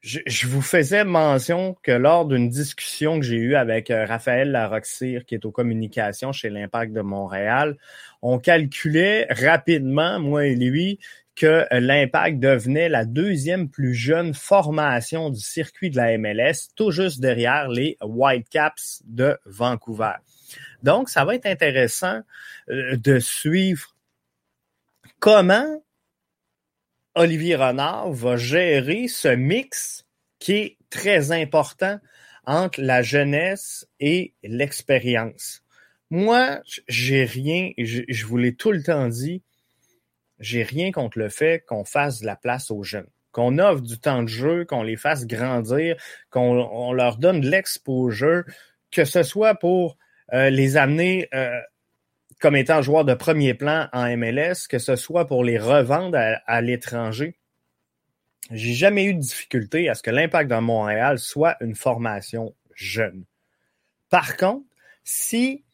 je, 0.00 0.46
vous 0.46 0.62
faisais 0.62 1.04
mention 1.04 1.76
que 1.82 1.90
lors 1.90 2.24
d'une 2.24 2.48
discussion 2.48 3.18
que 3.18 3.26
j'ai 3.26 3.36
eue 3.36 3.56
avec 3.56 3.90
euh, 3.90 4.06
Raphaël 4.06 4.52
Laroxir, 4.52 5.24
qui 5.24 5.34
est 5.34 5.44
aux 5.44 5.50
communications 5.50 6.32
chez 6.32 6.50
l'Impact 6.50 6.92
de 6.92 7.00
Montréal, 7.00 7.76
on 8.22 8.38
calculait 8.38 9.26
rapidement, 9.30 10.20
moi 10.20 10.46
et 10.46 10.54
lui, 10.54 11.00
que 11.38 11.64
l'Impact 11.70 12.40
devenait 12.40 12.88
la 12.88 13.04
deuxième 13.04 13.70
plus 13.70 13.94
jeune 13.94 14.34
formation 14.34 15.30
du 15.30 15.38
circuit 15.38 15.88
de 15.88 15.96
la 15.96 16.18
MLS, 16.18 16.70
tout 16.74 16.90
juste 16.90 17.20
derrière 17.20 17.68
les 17.68 17.96
Whitecaps 18.02 19.02
de 19.04 19.38
Vancouver. 19.46 20.14
Donc, 20.82 21.08
ça 21.08 21.24
va 21.24 21.36
être 21.36 21.46
intéressant 21.46 22.22
euh, 22.70 22.96
de 22.96 23.20
suivre 23.20 23.94
comment 25.20 25.80
Olivier 27.14 27.54
Renard 27.54 28.10
va 28.10 28.36
gérer 28.36 29.06
ce 29.06 29.28
mix 29.28 30.06
qui 30.40 30.52
est 30.52 30.76
très 30.90 31.30
important 31.30 32.00
entre 32.46 32.80
la 32.80 33.02
jeunesse 33.02 33.86
et 34.00 34.34
l'expérience. 34.42 35.62
Moi, 36.10 36.62
j'ai 36.88 37.24
rien, 37.24 37.70
je, 37.78 38.02
je 38.08 38.26
vous 38.26 38.38
l'ai 38.38 38.56
tout 38.56 38.72
le 38.72 38.82
temps 38.82 39.06
dit, 39.06 39.42
j'ai 40.40 40.62
rien 40.62 40.92
contre 40.92 41.18
le 41.18 41.28
fait 41.28 41.64
qu'on 41.66 41.84
fasse 41.84 42.20
de 42.20 42.26
la 42.26 42.36
place 42.36 42.70
aux 42.70 42.82
jeunes, 42.82 43.08
qu'on 43.32 43.58
offre 43.58 43.82
du 43.82 43.98
temps 43.98 44.22
de 44.22 44.28
jeu, 44.28 44.64
qu'on 44.64 44.82
les 44.82 44.96
fasse 44.96 45.26
grandir, 45.26 45.96
qu'on 46.30 46.92
leur 46.92 47.18
donne 47.18 47.40
de 47.40 47.50
l'exposure, 47.50 48.44
que 48.90 49.04
ce 49.04 49.22
soit 49.22 49.54
pour 49.54 49.96
euh, 50.32 50.50
les 50.50 50.76
amener 50.76 51.28
euh, 51.34 51.60
comme 52.40 52.56
étant 52.56 52.82
joueurs 52.82 53.04
de 53.04 53.14
premier 53.14 53.54
plan 53.54 53.88
en 53.92 54.16
MLS, 54.16 54.68
que 54.68 54.78
ce 54.78 54.96
soit 54.96 55.26
pour 55.26 55.44
les 55.44 55.58
revendre 55.58 56.16
à, 56.16 56.40
à 56.46 56.60
l'étranger. 56.60 57.36
J'ai 58.50 58.74
jamais 58.74 59.04
eu 59.04 59.14
de 59.14 59.20
difficulté 59.20 59.88
à 59.88 59.94
ce 59.94 60.02
que 60.02 60.10
l'impact 60.10 60.50
de 60.50 60.56
Montréal 60.56 61.18
soit 61.18 61.56
une 61.60 61.74
formation 61.74 62.54
jeune. 62.74 63.24
Par 64.08 64.36
contre, 64.36 64.64
si 65.04 65.64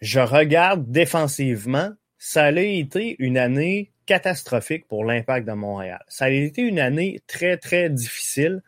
je 0.00 0.20
regarde 0.20 0.90
défensivement, 0.90 1.92
ça 2.26 2.44
a 2.44 2.50
été 2.52 3.16
une 3.18 3.36
année 3.36 3.92
catastrophique 4.06 4.88
pour 4.88 5.04
l'impact 5.04 5.46
de 5.46 5.52
Montréal. 5.52 6.02
Ça 6.08 6.24
a 6.24 6.30
été 6.30 6.62
une 6.62 6.78
année 6.78 7.20
très, 7.26 7.58
très 7.58 7.90
difficile 7.90 8.62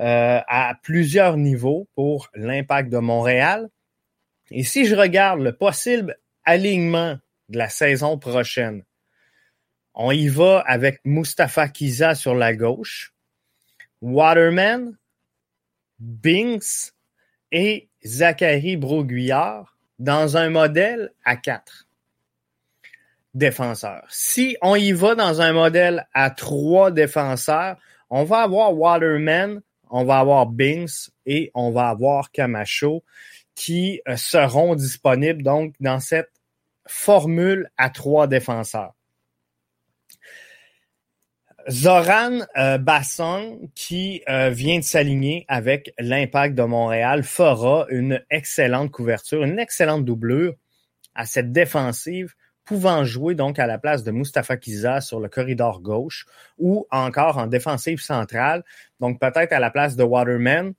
euh, 0.00 0.40
à 0.48 0.74
plusieurs 0.82 1.36
niveaux 1.36 1.86
pour 1.94 2.30
l'impact 2.34 2.88
de 2.88 2.96
Montréal. 2.96 3.68
Et 4.50 4.64
si 4.64 4.86
je 4.86 4.96
regarde 4.96 5.40
le 5.40 5.54
possible 5.54 6.16
alignement 6.46 7.18
de 7.50 7.58
la 7.58 7.68
saison 7.68 8.18
prochaine, 8.18 8.84
on 9.92 10.10
y 10.10 10.28
va 10.28 10.60
avec 10.60 11.00
Mustafa 11.04 11.68
Kiza 11.68 12.14
sur 12.14 12.34
la 12.34 12.54
gauche, 12.54 13.12
Waterman, 14.00 14.96
Binks 15.98 16.94
et 17.52 17.90
Zachary 18.02 18.78
Broguillard 18.78 19.76
dans 19.98 20.38
un 20.38 20.48
modèle 20.48 21.12
à 21.26 21.36
quatre 21.36 21.83
défenseurs. 23.34 24.04
Si 24.08 24.56
on 24.62 24.76
y 24.76 24.92
va 24.92 25.14
dans 25.14 25.40
un 25.40 25.52
modèle 25.52 26.06
à 26.14 26.30
trois 26.30 26.90
défenseurs, 26.90 27.76
on 28.10 28.24
va 28.24 28.42
avoir 28.42 28.74
Waterman, 28.76 29.60
on 29.90 30.04
va 30.04 30.18
avoir 30.18 30.46
Binks 30.46 31.10
et 31.26 31.50
on 31.54 31.70
va 31.70 31.88
avoir 31.88 32.30
Camacho 32.30 33.04
qui 33.54 34.00
euh, 34.08 34.16
seront 34.16 34.74
disponibles 34.74 35.42
donc 35.42 35.74
dans 35.80 36.00
cette 36.00 36.30
formule 36.86 37.70
à 37.76 37.90
trois 37.90 38.26
défenseurs. 38.26 38.94
Zoran 41.70 42.40
euh, 42.58 42.78
qui 43.74 44.22
euh, 44.28 44.50
vient 44.50 44.78
de 44.78 44.84
s'aligner 44.84 45.46
avec 45.48 45.94
l'Impact 45.98 46.54
de 46.54 46.62
Montréal, 46.62 47.22
fera 47.22 47.86
une 47.88 48.22
excellente 48.30 48.90
couverture, 48.90 49.44
une 49.44 49.58
excellente 49.58 50.04
doublure 50.04 50.54
à 51.14 51.24
cette 51.24 51.52
défensive, 51.52 52.34
pouvant 52.64 53.04
jouer 53.04 53.34
donc 53.34 53.58
à 53.58 53.66
la 53.66 53.78
place 53.78 54.04
de 54.04 54.10
Mustafa 54.10 54.56
Kiza 54.56 55.00
sur 55.00 55.20
le 55.20 55.28
corridor 55.28 55.80
gauche 55.80 56.26
ou 56.58 56.86
encore 56.90 57.38
en 57.38 57.46
défensive 57.46 58.00
centrale, 58.00 58.64
donc 59.00 59.20
peut-être 59.20 59.52
à 59.52 59.60
la 59.60 59.70
place 59.70 59.96
de 59.96 60.02
Waterman 60.02 60.74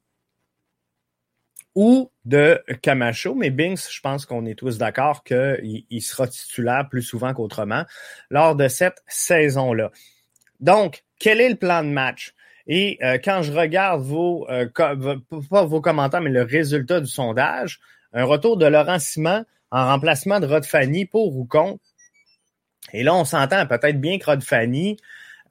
ou 1.75 2.09
de 2.23 2.63
Camacho, 2.81 3.35
mais 3.35 3.49
Binks, 3.49 3.91
je 3.91 3.99
pense 3.99 4.25
qu'on 4.25 4.45
est 4.45 4.55
tous 4.55 4.77
d'accord 4.77 5.23
qu'il 5.23 5.85
il 5.89 6.01
sera 6.01 6.27
titulaire 6.27 6.87
plus 6.89 7.01
souvent 7.01 7.33
qu'autrement 7.33 7.83
lors 8.29 8.55
de 8.55 8.67
cette 8.69 9.03
saison-là. 9.07 9.91
Donc, 10.61 11.03
quel 11.19 11.41
est 11.41 11.49
le 11.49 11.55
plan 11.55 11.83
de 11.83 11.89
match? 11.89 12.33
Et 12.67 12.97
euh, 13.03 13.19
quand 13.23 13.43
je 13.43 13.51
regarde 13.51 14.01
vos, 14.01 14.49
euh, 14.49 14.67
pas 14.73 15.65
vos 15.65 15.81
commentaires, 15.81 16.21
mais 16.21 16.31
le 16.31 16.43
résultat 16.43 17.01
du 17.01 17.07
sondage, 17.07 17.79
un 18.13 18.23
retour 18.23 18.57
de 18.57 18.65
Laurent 18.65 18.97
Simon 18.97 19.45
en 19.71 19.85
remplacement 19.85 20.39
de 20.39 20.47
Rod 20.47 20.65
Fanny 20.65 21.05
pour 21.05 21.35
ou 21.35 21.45
contre. 21.45 21.83
Et 22.93 23.03
là, 23.03 23.15
on 23.15 23.25
s'entend 23.25 23.65
peut-être 23.65 23.99
bien 23.99 24.17
que 24.19 24.25
Rod 24.25 24.43
Fanny 24.43 24.97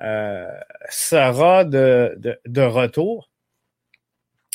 euh, 0.02 0.47
sera 0.88 1.64
de, 1.64 2.18
de, 2.47 2.62
retour 2.62 3.30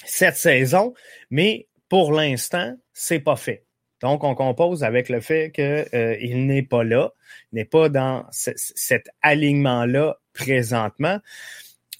cette 0.05 0.35
saison, 0.35 0.93
mais 1.29 1.67
pour 1.87 2.11
l'instant, 2.11 2.75
c'est 2.93 3.19
pas 3.19 3.35
fait. 3.35 3.65
Donc, 4.01 4.23
on 4.23 4.33
compose 4.33 4.83
avec 4.83 5.09
le 5.09 5.19
fait 5.19 5.51
qu'il 5.51 5.63
euh, 5.63 6.35
n'est 6.35 6.63
pas 6.63 6.83
là, 6.83 7.11
n'est 7.51 7.65
pas 7.65 7.89
dans 7.89 8.25
cet 8.31 9.09
alignement-là 9.21 10.17
présentement. 10.33 11.19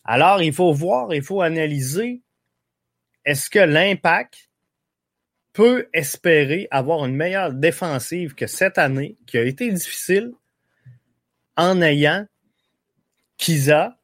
Alors, 0.05 0.41
il 0.41 0.53
faut 0.53 0.73
voir, 0.73 1.13
il 1.13 1.21
faut 1.21 1.41
analyser, 1.41 2.21
est-ce 3.25 3.49
que 3.49 3.59
l'impact 3.59 4.48
peut 5.53 5.87
espérer 5.93 6.67
avoir 6.71 7.05
une 7.05 7.15
meilleure 7.15 7.53
défensive 7.53 8.35
que 8.35 8.47
cette 8.47 8.77
année, 8.77 9.17
qui 9.25 9.37
a 9.37 9.43
été 9.43 9.71
difficile, 9.71 10.31
en 11.57 11.81
ayant 11.81 12.25
Kiza, 13.37 13.97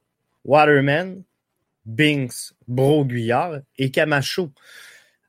Waterman, 0.44 1.24
Binks, 1.86 2.54
Broguillard 2.68 3.60
et 3.78 3.92
Camacho 3.92 4.52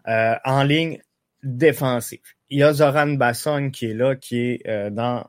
euh, 0.09 0.35
en 0.45 0.63
ligne 0.63 1.01
défensive. 1.43 2.21
Il 2.49 2.59
y 2.59 2.63
a 2.63 2.73
Zoran 2.73 3.15
Basson 3.15 3.71
qui 3.71 3.87
est 3.87 3.95
là, 3.95 4.17
qui 4.17 4.39
est 4.39 4.69
euh, 4.69 4.91
dans, 4.91 5.29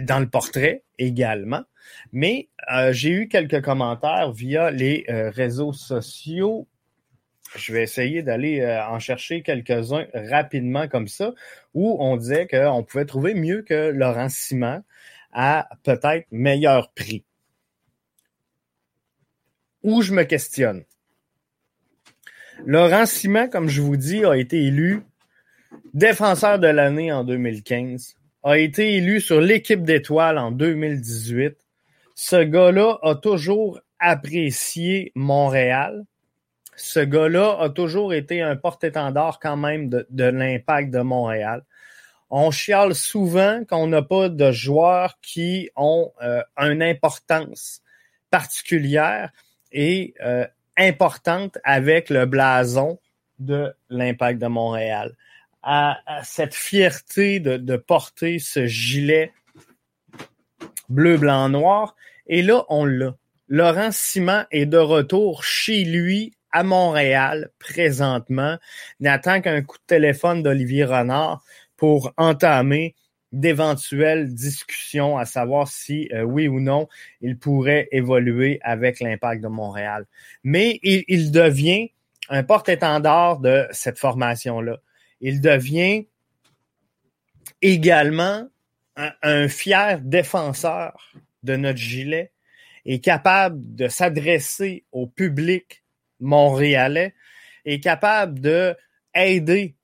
dans 0.00 0.18
le 0.18 0.28
portrait 0.28 0.84
également. 0.98 1.62
Mais 2.12 2.48
euh, 2.72 2.92
j'ai 2.92 3.10
eu 3.10 3.28
quelques 3.28 3.62
commentaires 3.62 4.32
via 4.32 4.70
les 4.70 5.04
réseaux 5.08 5.72
sociaux. 5.72 6.66
Je 7.56 7.72
vais 7.72 7.82
essayer 7.82 8.22
d'aller 8.22 8.64
en 8.88 8.98
chercher 8.98 9.42
quelques-uns 9.42 10.06
rapidement 10.12 10.88
comme 10.88 11.08
ça, 11.08 11.34
où 11.74 11.96
on 12.00 12.16
disait 12.16 12.46
qu'on 12.46 12.84
pouvait 12.84 13.06
trouver 13.06 13.34
mieux 13.34 13.62
que 13.62 13.90
Laurent 13.90 14.28
Simon 14.28 14.82
à 15.32 15.68
peut-être 15.82 16.26
meilleur 16.30 16.92
prix. 16.92 17.24
Où 19.82 20.02
je 20.02 20.12
me 20.12 20.24
questionne. 20.24 20.84
Laurent 22.66 23.06
Simon, 23.06 23.48
comme 23.48 23.68
je 23.68 23.80
vous 23.80 23.96
dis, 23.96 24.24
a 24.24 24.36
été 24.36 24.64
élu 24.64 25.02
défenseur 25.94 26.58
de 26.58 26.66
l'année 26.66 27.12
en 27.12 27.24
2015, 27.24 28.16
a 28.42 28.58
été 28.58 28.94
élu 28.94 29.20
sur 29.20 29.40
l'équipe 29.40 29.82
d'étoiles 29.82 30.38
en 30.38 30.50
2018. 30.50 31.56
Ce 32.14 32.42
gars-là 32.42 32.98
a 33.02 33.14
toujours 33.14 33.80
apprécié 33.98 35.12
Montréal. 35.14 36.04
Ce 36.78 37.00
gars-là 37.00 37.58
a 37.60 37.70
toujours 37.70 38.14
été 38.14 38.40
un 38.40 38.54
porte-étendard 38.54 39.40
quand 39.40 39.56
même 39.56 39.88
de, 39.88 40.24
l'impact 40.24 40.90
de 40.90 41.00
Montréal. 41.00 41.64
On 42.30 42.52
chiale 42.52 42.94
souvent 42.94 43.64
qu'on 43.64 43.88
n'a 43.88 44.02
pas 44.02 44.28
de 44.28 44.52
joueurs 44.52 45.18
qui 45.20 45.70
ont 45.74 46.12
euh, 46.22 46.40
une 46.56 46.82
importance 46.82 47.82
particulière 48.30 49.30
et 49.72 50.14
euh, 50.22 50.46
importante 50.76 51.58
avec 51.64 52.10
le 52.10 52.26
blason 52.26 53.00
de 53.40 53.74
l'impact 53.90 54.40
de 54.40 54.46
Montréal 54.46 55.16
à, 55.62 55.98
cette 56.22 56.54
fierté 56.54 57.40
de, 57.40 57.76
porter 57.76 58.38
ce 58.38 58.66
gilet 58.66 59.32
bleu, 60.88 61.16
blanc, 61.16 61.48
noir. 61.48 61.96
Et 62.28 62.42
là, 62.42 62.64
on 62.68 62.84
l'a. 62.84 63.16
Laurent 63.48 63.90
Simon 63.90 64.44
est 64.50 64.66
de 64.66 64.78
retour 64.78 65.42
chez 65.42 65.82
lui 65.84 66.34
à 66.52 66.62
Montréal 66.62 67.50
présentement. 67.58 68.58
N'attend 69.00 69.40
qu'un 69.40 69.62
coup 69.62 69.78
de 69.78 69.86
téléphone 69.86 70.42
d'Olivier 70.42 70.84
Renard 70.84 71.42
pour 71.76 72.12
entamer 72.16 72.94
d'éventuelles 73.30 74.34
discussions 74.34 75.18
à 75.18 75.26
savoir 75.26 75.68
si 75.68 76.08
euh, 76.12 76.22
oui 76.22 76.48
ou 76.48 76.60
non 76.60 76.88
il 77.20 77.38
pourrait 77.38 77.88
évoluer 77.92 78.58
avec 78.62 79.00
l'impact 79.00 79.42
de 79.42 79.48
Montréal. 79.48 80.06
Mais 80.44 80.80
il, 80.82 81.04
il 81.08 81.30
devient 81.30 81.90
un 82.30 82.42
porte-étendard 82.42 83.38
de 83.38 83.66
cette 83.70 83.98
formation-là 83.98 84.78
il 85.20 85.40
devient 85.40 86.06
également 87.62 88.48
un, 89.22 89.48
fier 89.48 90.00
défenseur 90.00 91.12
de 91.42 91.56
notre 91.56 91.78
gilet 91.78 92.32
et 92.84 93.00
capable 93.00 93.74
de 93.74 93.88
s'adresser 93.88 94.84
au 94.92 95.06
public 95.06 95.84
montréalais 96.20 97.14
et 97.64 97.80
capable 97.80 98.40
de 98.40 98.76
aider 99.14 99.76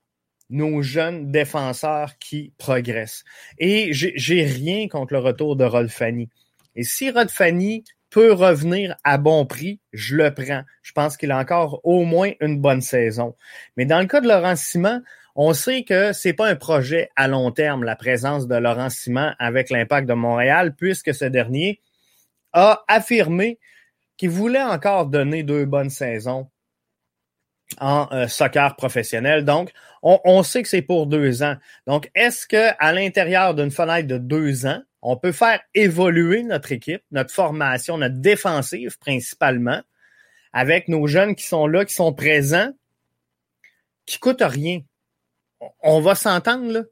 nos 0.50 0.82
jeunes 0.82 1.30
défenseurs 1.30 2.18
qui 2.18 2.52
progressent. 2.58 3.24
Et 3.58 3.90
j'ai 3.92 4.44
rien 4.44 4.88
contre 4.88 5.14
le 5.14 5.18
retour 5.18 5.56
de 5.56 5.64
Rolfani. 5.64 6.28
Et 6.76 6.84
si 6.84 7.10
Rolfani 7.10 7.84
peut 8.10 8.32
revenir 8.32 8.94
à 9.02 9.18
bon 9.18 9.46
prix, 9.46 9.80
je 9.92 10.16
le 10.16 10.32
prends. 10.32 10.62
Je 10.82 10.92
pense 10.92 11.16
qu'il 11.16 11.32
a 11.32 11.38
encore 11.38 11.80
au 11.82 12.04
moins 12.04 12.32
une 12.40 12.60
bonne 12.60 12.80
saison. 12.80 13.34
Mais 13.76 13.86
dans 13.86 13.98
le 14.00 14.06
cas 14.06 14.20
de 14.20 14.28
Laurent 14.28 14.54
Simon, 14.56 15.02
on 15.34 15.52
sait 15.52 15.82
que 15.82 16.12
c'est 16.12 16.32
pas 16.32 16.46
un 16.46 16.54
projet 16.54 17.10
à 17.16 17.26
long 17.26 17.50
terme, 17.50 17.82
la 17.82 17.96
présence 17.96 18.46
de 18.46 18.54
Laurent 18.54 18.90
Simon 18.90 19.32
avec 19.40 19.68
l'impact 19.68 20.08
de 20.08 20.14
Montréal, 20.14 20.76
puisque 20.76 21.12
ce 21.12 21.24
dernier 21.24 21.80
a 22.52 22.84
affirmé 22.86 23.58
qu'il 24.16 24.31
voulait 24.31 24.62
encore 24.62 25.07
donner 25.07 25.42
deux 25.42 25.64
bonnes 25.64 25.90
saisons 25.90 26.48
en 27.79 28.09
euh, 28.12 28.29
soccer 28.29 28.77
professionnel. 28.77 29.44
Donc, 29.44 29.72
on, 30.03 30.42
sait 30.42 30.62
que 30.62 30.68
c'est 30.68 30.83
pour 30.83 31.07
deux 31.07 31.42
ans. 31.42 31.57
Donc, 31.87 32.11
est-ce 32.14 32.46
que 32.46 32.70
à 32.79 32.92
l'intérieur 32.92 33.55
d'une 33.55 33.70
fenêtre 33.70 34.07
de 34.07 34.18
deux 34.18 34.66
ans, 34.66 34.83
on 35.00 35.16
peut 35.16 35.33
faire 35.33 35.61
évoluer 35.74 36.42
notre 36.42 36.72
équipe, 36.72 37.03
notre 37.11 37.33
formation, 37.33 37.96
notre 37.96 38.16
défensive 38.16 38.98
principalement, 38.98 39.81
avec 40.53 40.88
nos 40.88 41.07
jeunes 41.07 41.35
qui 41.35 41.44
sont 41.44 41.66
là, 41.66 41.85
qui 41.85 41.94
sont 41.94 42.12
présents, 42.12 42.70
qui 44.05 44.18
coûtent 44.18 44.42
rien? 44.42 44.81
On 45.81 46.00
va 46.00 46.14
s'entendre, 46.14 46.70
là. 46.70 46.83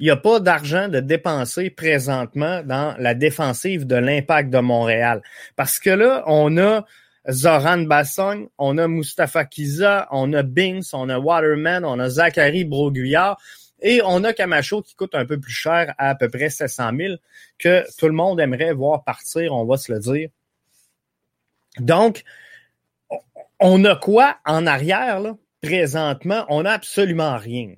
Il 0.00 0.04
n'y 0.04 0.10
a 0.10 0.16
pas 0.16 0.38
d'argent 0.38 0.88
de 0.88 1.00
dépenser 1.00 1.70
présentement 1.70 2.62
dans 2.62 2.94
la 2.98 3.14
défensive 3.14 3.86
de 3.86 3.96
l'impact 3.96 4.50
de 4.50 4.58
Montréal. 4.58 5.22
Parce 5.56 5.78
que 5.78 5.90
là, 5.90 6.22
on 6.26 6.56
a 6.56 6.84
Zoran 7.28 7.78
Basson, 7.78 8.48
on 8.58 8.78
a 8.78 8.86
Mustafa 8.86 9.44
Kiza, 9.44 10.08
on 10.12 10.32
a 10.32 10.42
Binks, 10.42 10.94
on 10.94 11.08
a 11.08 11.18
Waterman, 11.18 11.84
on 11.84 11.98
a 11.98 12.08
Zachary 12.08 12.64
Broguillard 12.64 13.38
et 13.80 14.00
on 14.04 14.24
a 14.24 14.32
Camacho 14.32 14.82
qui 14.82 14.94
coûte 14.94 15.14
un 15.14 15.26
peu 15.26 15.38
plus 15.38 15.52
cher 15.52 15.94
à 15.98 16.10
à 16.10 16.14
peu 16.14 16.28
près 16.28 16.48
700 16.48 16.90
000 16.96 17.14
que 17.58 17.84
tout 17.98 18.06
le 18.06 18.14
monde 18.14 18.40
aimerait 18.40 18.72
voir 18.72 19.04
partir, 19.04 19.52
on 19.52 19.64
va 19.64 19.76
se 19.76 19.92
le 19.92 19.98
dire. 19.98 20.30
Donc, 21.78 22.24
on 23.60 23.84
a 23.84 23.96
quoi 23.96 24.38
en 24.44 24.66
arrière, 24.66 25.20
là? 25.20 25.36
Présentement, 25.60 26.44
on 26.48 26.62
n'a 26.62 26.72
absolument 26.72 27.36
rien. 27.36 27.74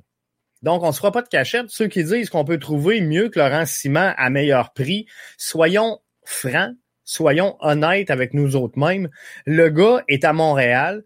Donc, 0.62 0.82
on 0.82 0.88
ne 0.88 0.92
se 0.92 0.98
fera 0.98 1.12
pas 1.12 1.22
de 1.22 1.28
cachette. 1.28 1.66
Ceux 1.68 1.88
qui 1.88 2.04
disent 2.04 2.30
qu'on 2.30 2.44
peut 2.44 2.58
trouver 2.58 3.00
mieux 3.00 3.28
que 3.28 3.38
Laurent 3.38 3.66
Simon 3.66 4.12
à 4.16 4.30
meilleur 4.30 4.72
prix, 4.72 5.06
soyons 5.38 6.00
francs, 6.24 6.74
soyons 7.04 7.56
honnêtes 7.60 8.10
avec 8.10 8.34
nous 8.34 8.56
autres 8.56 8.78
mêmes. 8.78 9.08
Le 9.46 9.68
gars 9.68 10.02
est 10.08 10.24
à 10.24 10.32
Montréal. 10.32 11.02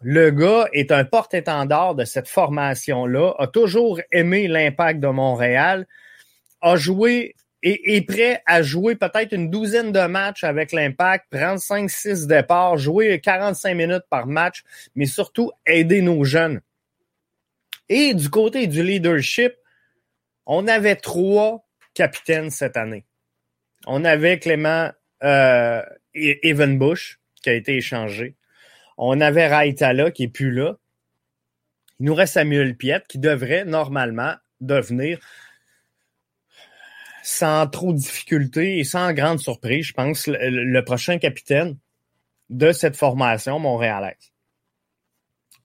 Le 0.00 0.30
gars 0.30 0.68
est 0.72 0.92
un 0.92 1.04
porte-étendard 1.04 1.94
de 1.94 2.04
cette 2.04 2.28
formation-là, 2.28 3.34
a 3.38 3.48
toujours 3.48 4.00
aimé 4.12 4.46
l'impact 4.46 5.00
de 5.00 5.08
Montréal, 5.08 5.88
a 6.60 6.76
joué 6.76 7.34
et 7.64 7.96
est 7.96 8.02
prêt 8.02 8.40
à 8.46 8.62
jouer 8.62 8.94
peut-être 8.94 9.32
une 9.32 9.50
douzaine 9.50 9.90
de 9.90 10.06
matchs 10.06 10.44
avec 10.44 10.70
l'impact, 10.70 11.26
prendre 11.30 11.58
5-6 11.58 12.28
départs, 12.28 12.76
jouer 12.76 13.20
45 13.20 13.74
minutes 13.74 14.04
par 14.08 14.28
match, 14.28 14.62
mais 14.94 15.06
surtout 15.06 15.50
aider 15.66 16.00
nos 16.00 16.22
jeunes. 16.22 16.60
Et 17.88 18.14
du 18.14 18.28
côté 18.28 18.66
du 18.66 18.82
leadership, 18.82 19.54
on 20.46 20.66
avait 20.68 20.96
trois 20.96 21.66
capitaines 21.94 22.50
cette 22.50 22.76
année. 22.76 23.04
On 23.86 24.04
avait 24.04 24.38
Clément 24.38 24.90
euh, 25.22 25.82
Evan 26.14 26.78
Bush, 26.78 27.20
qui 27.42 27.50
a 27.50 27.54
été 27.54 27.76
échangé. 27.76 28.36
On 28.96 29.20
avait 29.20 29.46
Raitala, 29.46 30.10
qui 30.10 30.24
est 30.24 30.28
plus 30.28 30.50
là. 30.50 30.76
Il 32.00 32.06
nous 32.06 32.14
reste 32.14 32.34
Samuel 32.34 32.76
Piet, 32.76 33.02
qui 33.08 33.18
devrait 33.18 33.64
normalement 33.64 34.34
devenir 34.60 35.18
sans 37.22 37.66
trop 37.66 37.92
de 37.92 37.98
difficultés 37.98 38.78
et 38.78 38.84
sans 38.84 39.12
grande 39.12 39.38
surprise, 39.38 39.86
je 39.86 39.92
pense, 39.92 40.26
le, 40.26 40.80
prochain 40.80 41.18
capitaine 41.18 41.76
de 42.48 42.72
cette 42.72 42.96
formation 42.96 43.58
montréalaise. 43.58 44.32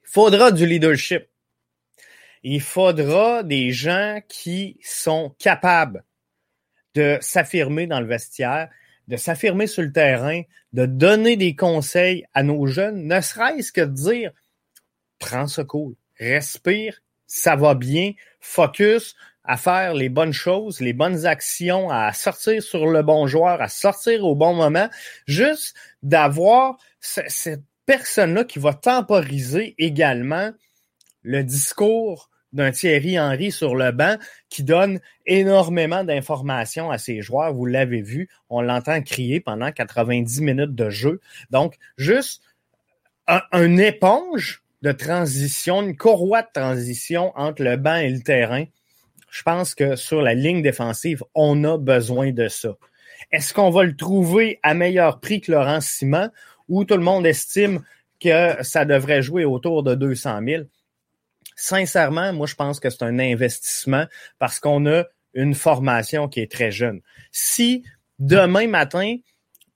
Il 0.04 0.10
faudra 0.10 0.52
du 0.52 0.66
leadership. 0.66 1.24
Il 2.44 2.62
faudra 2.62 3.44
des 3.44 3.72
gens 3.72 4.20
qui 4.28 4.78
sont 4.84 5.34
capables 5.40 6.04
de 6.94 7.18
s'affirmer 7.22 7.88
dans 7.88 8.00
le 8.00 8.08
vestiaire, 8.08 8.70
de 9.08 9.18
s'affirmer 9.18 9.68
sur 9.68 9.82
le 9.82 9.92
terrain, 9.92 10.42
de 10.74 10.86
donner 10.86 11.38
des 11.38 11.56
conseils 11.56 12.26
à 12.34 12.44
nos 12.44 12.66
jeunes, 12.68 13.08
ne 13.08 13.22
serait-ce 13.22 13.72
que 13.72 13.82
de 13.82 13.94
dire 13.94 14.32
prends 15.20 15.48
ce 15.48 15.62
cool, 15.62 15.96
respire, 16.20 17.00
ça 17.28 17.56
va 17.56 17.76
bien, 17.76 18.12
focus, 18.40 19.16
à 19.46 19.58
faire 19.58 19.94
les 19.94 20.10
bonnes 20.10 20.34
choses, 20.34 20.80
les 20.80 20.94
bonnes 20.94 21.26
actions, 21.26 21.90
à 21.90 22.14
sortir 22.14 22.62
sur 22.62 22.88
le 22.88 23.04
bon 23.04 23.28
joueur, 23.28 23.62
à 23.62 23.68
sortir 23.68 24.26
au 24.26 24.36
bon 24.36 24.54
moment, 24.54 24.90
juste 25.28 25.76
d'avoir 26.02 26.78
cette 27.00 27.64
personne-là 27.86 28.46
qui 28.46 28.60
va 28.60 28.74
temporiser 28.74 29.76
également 29.78 30.52
le 31.22 31.44
discours 31.44 32.30
d'un 32.54 32.72
Thierry 32.72 33.20
Henry 33.20 33.52
sur 33.52 33.76
le 33.76 33.92
banc 33.92 34.18
qui 34.50 34.64
donne 34.64 35.00
énormément 35.26 36.04
d'informations 36.04 36.92
à 36.92 36.98
ses 36.98 37.22
joueurs. 37.22 37.54
Vous 37.54 37.66
l'avez 37.66 38.02
vu, 38.02 38.30
on 38.50 38.62
l'entend 38.62 39.02
crier 39.02 39.40
pendant 39.40 39.72
90 39.72 40.42
minutes 40.42 40.76
de 40.76 40.90
jeu. 40.90 41.20
Donc, 41.50 41.76
juste 41.98 42.42
un, 43.28 43.42
un 43.52 43.78
éponge 43.78 44.64
de 44.82 44.92
transition, 44.92 45.82
une 45.82 45.98
courroie 45.98 46.44
de 46.44 46.52
transition 46.54 47.32
entre 47.36 47.64
le 47.64 47.78
banc 47.78 47.96
et 47.96 48.10
le 48.10 48.22
terrain 48.22 48.66
je 49.34 49.42
pense 49.42 49.74
que 49.74 49.96
sur 49.96 50.22
la 50.22 50.36
ligne 50.36 50.62
défensive, 50.62 51.24
on 51.34 51.64
a 51.64 51.80
besoin 51.80 52.32
de 52.32 52.48
ça. 52.48 52.78
Est-ce 53.32 53.52
qu'on 53.52 53.72
va 53.72 53.84
le 53.84 53.96
trouver 53.96 54.60
à 54.62 54.76
meilleur 54.76 55.20
prix 55.20 55.42
que 55.42 55.52
Laurent 55.52 55.82
Simon 55.82 56.30
ou 56.70 56.86
tout 56.86 56.98
le 56.98 57.04
monde 57.04 57.26
estime 57.26 57.84
que 58.22 58.58
ça 58.62 58.86
devrait 58.86 59.24
jouer 59.24 59.44
autour 59.44 59.82
de 59.82 59.96
200 59.96 60.40
000? 60.48 60.64
Sincèrement, 61.64 62.34
moi, 62.34 62.46
je 62.46 62.56
pense 62.56 62.82
que 62.82 62.90
c'est 62.90 63.04
un 63.04 63.20
investissement 63.20 64.06
parce 64.38 64.60
qu'on 64.60 64.86
a 64.86 65.06
une 65.34 65.56
formation 65.56 66.28
qui 66.28 66.42
est 66.42 66.52
très 66.52 66.72
jeune. 66.72 67.00
Si 67.32 67.86
demain 68.20 68.68
matin, 68.68 69.16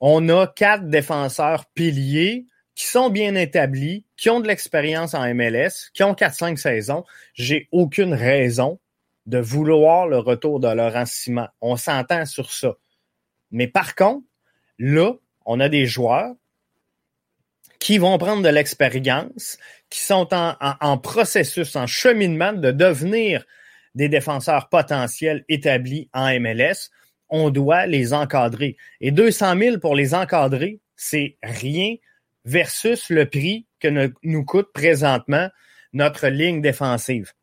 on 0.01 0.27
a 0.27 0.47
quatre 0.47 0.89
défenseurs 0.89 1.65
piliers 1.67 2.45
qui 2.75 2.83
sont 2.83 3.09
bien 3.09 3.35
établis, 3.35 4.03
qui 4.17 4.29
ont 4.29 4.41
de 4.41 4.49
l'expérience 4.49 5.13
en 5.13 5.33
MLS, 5.33 5.89
qui 5.93 6.03
ont 6.03 6.11
4-5 6.11 6.57
saisons, 6.57 7.05
j'ai 7.33 7.69
aucune 7.71 8.13
raison 8.13 8.81
de 9.25 9.37
vouloir 9.37 10.07
le 10.07 10.17
retour 10.17 10.59
de 10.59 10.67
Laurent 10.67 11.05
Simon. 11.05 11.47
On 11.61 11.77
s'entend 11.77 12.25
sur 12.25 12.51
ça. 12.51 12.73
Mais 13.49 13.69
par 13.69 13.95
contre, 13.95 14.25
là, 14.77 15.13
on 15.45 15.61
a 15.61 15.69
des 15.69 15.85
joueurs 15.85 16.33
qui 17.79 17.97
vont 17.97 18.17
prendre 18.17 18.43
de 18.43 18.49
l'expérience, 18.49 19.57
qui 19.89 19.99
sont 19.99 20.29
en, 20.33 20.97
processus, 20.97 21.75
en 21.75 21.87
cheminement 21.87 22.53
de 22.53 22.71
devenir 22.71 23.45
des 23.95 24.09
défenseurs 24.09 24.69
potentiels 24.69 25.45
établis 25.49 26.09
en 26.13 26.39
MLS. 26.39 26.89
On 27.29 27.49
doit 27.49 27.85
les 27.85 28.13
encadrer. 28.13 28.77
Et 29.01 29.11
200 29.11 29.57
000 29.57 29.77
pour 29.79 29.95
les 29.95 30.13
encadrer, 30.13 30.79
c'est 30.95 31.37
rien 31.43 31.95
versus 32.45 33.09
le 33.09 33.25
prix 33.25 33.65
que 33.79 34.11
nous 34.23 34.45
coûte 34.45 34.71
présentement 34.73 35.49
notre 35.93 36.27
ligne 36.27 36.61
défensive. 36.61 37.33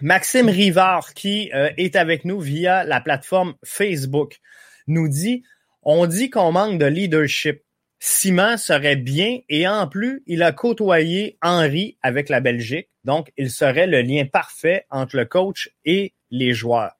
Maxime 0.00 0.48
Rivard, 0.48 1.14
qui 1.14 1.50
euh, 1.54 1.70
est 1.76 1.94
avec 1.96 2.24
nous 2.24 2.40
via 2.40 2.84
la 2.84 3.00
plateforme 3.00 3.54
Facebook, 3.64 4.40
nous 4.86 5.08
dit 5.08 5.44
On 5.82 6.06
dit 6.06 6.30
qu'on 6.30 6.52
manque 6.52 6.78
de 6.78 6.86
leadership. 6.86 7.62
Simon 8.06 8.58
serait 8.58 8.96
bien 8.96 9.38
et 9.48 9.66
en 9.66 9.88
plus, 9.88 10.22
il 10.26 10.42
a 10.42 10.52
côtoyé 10.52 11.38
Henri 11.40 11.96
avec 12.02 12.28
la 12.28 12.40
Belgique, 12.40 12.90
donc 13.04 13.32
il 13.38 13.50
serait 13.50 13.86
le 13.86 14.02
lien 14.02 14.26
parfait 14.26 14.84
entre 14.90 15.16
le 15.16 15.24
coach 15.24 15.70
et 15.86 16.12
les 16.30 16.52
joueurs. 16.52 16.92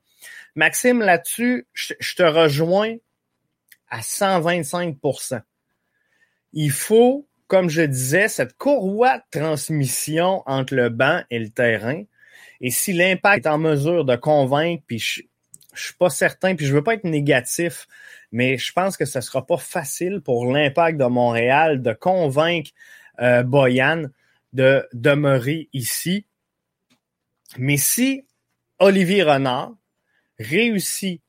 Maxime, 0.54 1.00
là-dessus, 1.00 1.66
je 1.74 2.14
te 2.14 2.22
rejoins 2.22 2.94
à 3.90 4.00
125% 4.00 5.42
Il 6.54 6.70
faut, 6.70 7.28
comme 7.48 7.68
je 7.68 7.82
disais, 7.82 8.28
cette 8.28 8.56
courroie 8.56 9.18
de 9.18 9.40
transmission 9.40 10.42
entre 10.46 10.74
le 10.74 10.88
banc 10.88 11.22
et 11.28 11.38
le 11.38 11.50
terrain. 11.50 12.02
Et 12.62 12.70
si 12.70 12.94
l'impact 12.94 13.44
est 13.44 13.48
en 13.50 13.58
mesure 13.58 14.06
de 14.06 14.16
convaincre, 14.16 14.82
puis 14.86 15.00
je, 15.00 15.20
je 15.74 15.84
suis 15.84 15.94
pas 15.94 16.08
certain, 16.08 16.54
puis 16.54 16.64
je 16.64 16.72
veux 16.72 16.82
pas 16.82 16.94
être 16.94 17.04
négatif, 17.04 17.88
mais 18.34 18.58
je 18.58 18.72
pense 18.72 18.96
que 18.96 19.04
ce 19.04 19.20
sera 19.20 19.46
pas 19.46 19.58
facile 19.58 20.20
pour 20.20 20.50
l'impact 20.52 20.98
de 20.98 21.04
Montréal 21.04 21.82
de 21.82 21.92
convaincre 21.92 22.72
euh, 23.20 23.44
Boyan 23.44 24.06
de 24.52 24.88
demeurer 24.92 25.68
ici. 25.72 26.26
Mais 27.58 27.76
si 27.76 28.26
Olivier 28.80 29.22
Renard 29.22 29.74
réussit 30.40 31.22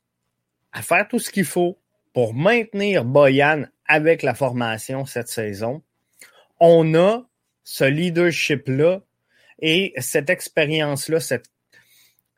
à 0.72 0.82
faire 0.82 1.06
tout 1.06 1.20
ce 1.20 1.30
qu'il 1.30 1.44
faut 1.44 1.78
pour 2.12 2.34
maintenir 2.34 3.04
Boyan 3.04 3.66
avec 3.86 4.24
la 4.24 4.34
formation 4.34 5.06
cette 5.06 5.28
saison, 5.28 5.84
on 6.58 6.92
a 6.96 7.24
ce 7.62 7.84
leadership-là 7.84 9.00
et 9.60 9.94
cette 9.98 10.28
expérience-là, 10.28 11.20
cette, 11.20 11.50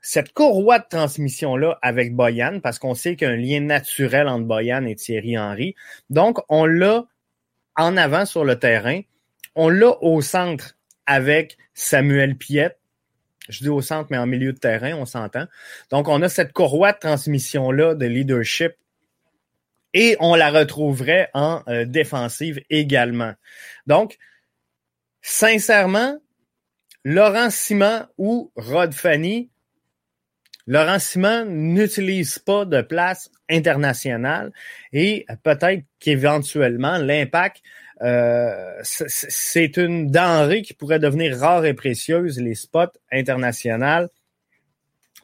cette 0.08 0.32
courroie 0.32 0.78
de 0.78 0.86
transmission-là 0.88 1.78
avec 1.82 2.16
Boyan, 2.16 2.60
parce 2.60 2.78
qu'on 2.78 2.94
sait 2.94 3.14
qu'il 3.14 3.28
y 3.28 3.30
a 3.30 3.34
un 3.34 3.36
lien 3.36 3.60
naturel 3.60 4.26
entre 4.26 4.46
Boyan 4.46 4.86
et 4.86 4.94
Thierry 4.94 5.36
Henry. 5.36 5.74
Donc, 6.08 6.38
on 6.48 6.64
l'a 6.64 7.04
en 7.76 7.94
avant 7.98 8.24
sur 8.24 8.42
le 8.42 8.58
terrain. 8.58 9.02
On 9.54 9.68
l'a 9.68 10.02
au 10.02 10.22
centre 10.22 10.78
avec 11.04 11.58
Samuel 11.74 12.38
Piet. 12.38 12.74
Je 13.50 13.58
dis 13.58 13.68
au 13.68 13.82
centre, 13.82 14.08
mais 14.10 14.16
en 14.16 14.26
milieu 14.26 14.54
de 14.54 14.58
terrain, 14.58 14.94
on 14.94 15.04
s'entend. 15.04 15.44
Donc, 15.90 16.08
on 16.08 16.22
a 16.22 16.30
cette 16.30 16.54
courroie 16.54 16.94
de 16.94 17.00
transmission-là 17.00 17.94
de 17.94 18.06
leadership 18.06 18.72
et 19.92 20.16
on 20.20 20.36
la 20.36 20.50
retrouverait 20.50 21.28
en 21.34 21.62
euh, 21.68 21.84
défensive 21.84 22.62
également. 22.70 23.34
Donc, 23.86 24.16
sincèrement, 25.20 26.18
Laurent 27.04 27.50
Simon 27.50 28.06
ou 28.16 28.50
Rod 28.56 28.94
Fanny, 28.94 29.50
Laurent 30.68 30.98
Simon 30.98 31.46
n'utilise 31.46 32.38
pas 32.38 32.66
de 32.66 32.82
place 32.82 33.30
internationale 33.48 34.52
et 34.92 35.24
peut-être 35.42 35.82
qu'éventuellement 35.98 36.98
l'impact 36.98 37.62
euh, 38.02 38.78
c'est 38.82 39.78
une 39.78 40.10
denrée 40.10 40.60
qui 40.60 40.74
pourrait 40.74 40.98
devenir 40.98 41.38
rare 41.38 41.64
et 41.64 41.72
précieuse, 41.72 42.38
les 42.38 42.54
spots 42.54 42.92
internationaux 43.10 44.08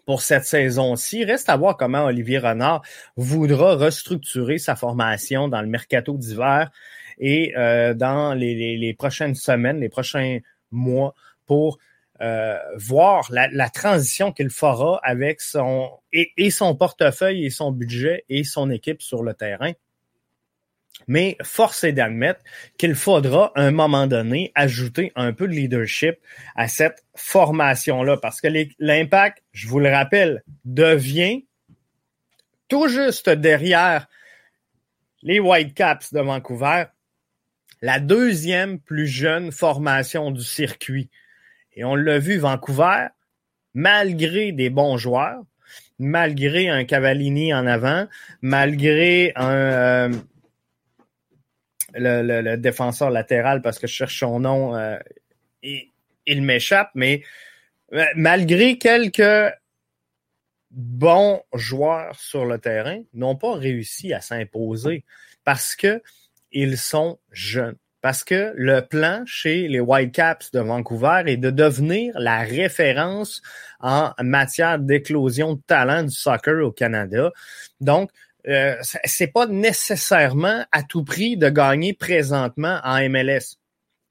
pour 0.06 0.22
cette 0.22 0.44
saison-ci. 0.44 1.24
Reste 1.24 1.50
à 1.50 1.56
voir 1.56 1.76
comment 1.76 2.06
Olivier 2.06 2.38
Renard 2.38 2.82
voudra 3.16 3.76
restructurer 3.76 4.56
sa 4.56 4.76
formation 4.76 5.48
dans 5.48 5.60
le 5.60 5.68
mercato 5.68 6.16
d'hiver 6.16 6.70
et 7.18 7.56
euh, 7.56 7.92
dans 7.92 8.32
les, 8.32 8.94
prochaines 8.98 9.34
semaines, 9.34 9.78
les 9.78 9.90
prochains 9.90 10.38
mois 10.70 11.14
pour 11.46 11.78
euh, 12.24 12.58
voir 12.76 13.28
la, 13.30 13.68
transition 13.68 14.32
qu'il 14.32 14.48
fera 14.48 14.98
avec 15.04 15.42
son 15.42 15.90
et, 16.10 16.50
son 16.50 16.74
portefeuille 16.74 17.44
et 17.44 17.50
son 17.50 17.70
budget 17.70 18.24
et 18.30 18.44
son 18.44 18.70
équipe 18.70 19.02
sur 19.02 19.22
le 19.22 19.34
terrain. 19.34 19.72
Mais 21.06 21.36
force 21.42 21.84
est 21.84 21.92
d'admettre 21.92 22.40
qu'il 22.78 22.94
faudra 22.94 23.52
à 23.54 23.60
un 23.62 23.72
moment 23.72 24.06
donné 24.06 24.52
ajouter 24.54 25.12
un 25.16 25.34
peu 25.34 25.46
de 25.46 25.52
leadership 25.52 26.16
à 26.56 26.66
cette 26.66 27.04
formation-là 27.14 28.16
parce 28.16 28.40
que 28.40 28.48
l'impact, 28.78 29.42
je 29.52 29.68
vous 29.68 29.80
le 29.80 29.90
rappelle, 29.90 30.42
devient 30.64 31.44
tout 32.68 32.88
juste 32.88 33.28
derrière 33.28 34.08
les 35.22 35.40
Whitecaps 35.40 36.14
de 36.14 36.20
Vancouver 36.20 36.84
la 37.84 38.00
deuxième 38.00 38.80
plus 38.80 39.06
jeune 39.06 39.52
formation 39.52 40.30
du 40.30 40.42
circuit. 40.42 41.10
Et 41.74 41.84
on 41.84 41.94
l'a 41.94 42.18
vu, 42.18 42.38
Vancouver, 42.38 43.08
malgré 43.74 44.52
des 44.52 44.70
bons 44.70 44.96
joueurs, 44.96 45.42
malgré 45.98 46.68
un 46.68 46.84
Cavallini 46.84 47.52
en 47.52 47.66
avant, 47.66 48.06
malgré 48.42 49.32
un 49.36 50.12
euh, 50.12 50.12
le, 51.94 52.56
défenseur 52.56 53.10
latéral, 53.10 53.62
parce 53.62 53.78
que 53.78 53.86
je 53.86 53.92
cherche 53.92 54.18
son 54.18 54.40
nom, 54.40 54.76
euh, 54.76 54.98
il 55.62 56.42
m'échappe, 56.42 56.90
mais 56.94 57.22
euh, 57.92 58.04
malgré 58.16 58.78
quelques 58.78 59.52
bons 60.70 61.42
joueurs 61.52 62.18
sur 62.18 62.44
le 62.44 62.58
terrain, 62.58 63.02
n'ont 63.12 63.36
pas 63.36 63.54
réussi 63.54 64.12
à 64.12 64.20
s'imposer 64.20 65.04
parce 65.44 65.76
que 65.76 66.02
ils 66.50 66.78
sont 66.78 67.18
jeunes. 67.30 67.76
Parce 68.04 68.22
que 68.22 68.52
le 68.54 68.82
plan 68.82 69.22
chez 69.24 69.66
les 69.66 69.80
Whitecaps 69.80 70.50
de 70.50 70.60
Vancouver 70.60 71.22
est 71.24 71.38
de 71.38 71.48
devenir 71.48 72.12
la 72.18 72.40
référence 72.40 73.40
en 73.80 74.12
matière 74.20 74.78
d'éclosion 74.78 75.54
de 75.54 75.62
talent 75.66 76.02
du 76.02 76.14
soccer 76.14 76.62
au 76.62 76.70
Canada. 76.70 77.32
Donc, 77.80 78.10
euh, 78.46 78.76
c'est 79.04 79.32
pas 79.32 79.46
nécessairement 79.46 80.66
à 80.70 80.82
tout 80.82 81.02
prix 81.02 81.38
de 81.38 81.48
gagner 81.48 81.94
présentement 81.94 82.78
en 82.84 83.08
MLS. 83.08 83.56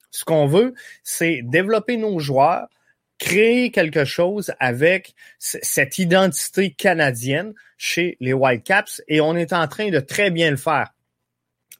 Ce 0.09 0.25
qu'on 0.25 0.47
veut, 0.47 0.73
c'est 1.03 1.41
développer 1.43 1.97
nos 1.97 2.17
joueurs, 2.17 2.69
créer 3.19 3.69
quelque 3.69 4.05
chose 4.05 4.55
avec 4.59 5.13
cette 5.37 5.99
identité 5.99 6.71
canadienne 6.71 7.53
chez 7.77 8.17
les 8.19 8.33
Whitecaps 8.33 9.03
et 9.07 9.21
on 9.21 9.35
est 9.35 9.53
en 9.53 9.67
train 9.67 9.91
de 9.91 9.99
très 9.99 10.31
bien 10.31 10.49
le 10.49 10.57
faire. 10.57 10.89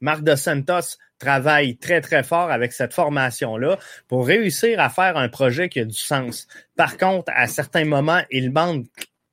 Marc 0.03 0.23
de 0.23 0.35
Santos 0.35 0.97
travaille 1.17 1.77
très, 1.77 2.01
très 2.01 2.23
fort 2.23 2.51
avec 2.51 2.73
cette 2.73 2.93
formation-là 2.93 3.79
pour 4.09 4.27
réussir 4.27 4.81
à 4.81 4.89
faire 4.89 5.15
un 5.15 5.29
projet 5.29 5.69
qui 5.69 5.79
a 5.79 5.85
du 5.85 5.97
sens. 5.97 6.45
Par 6.75 6.97
contre, 6.97 7.31
à 7.33 7.47
certains 7.47 7.85
moments, 7.85 8.21
il 8.29 8.51
manque 8.51 8.85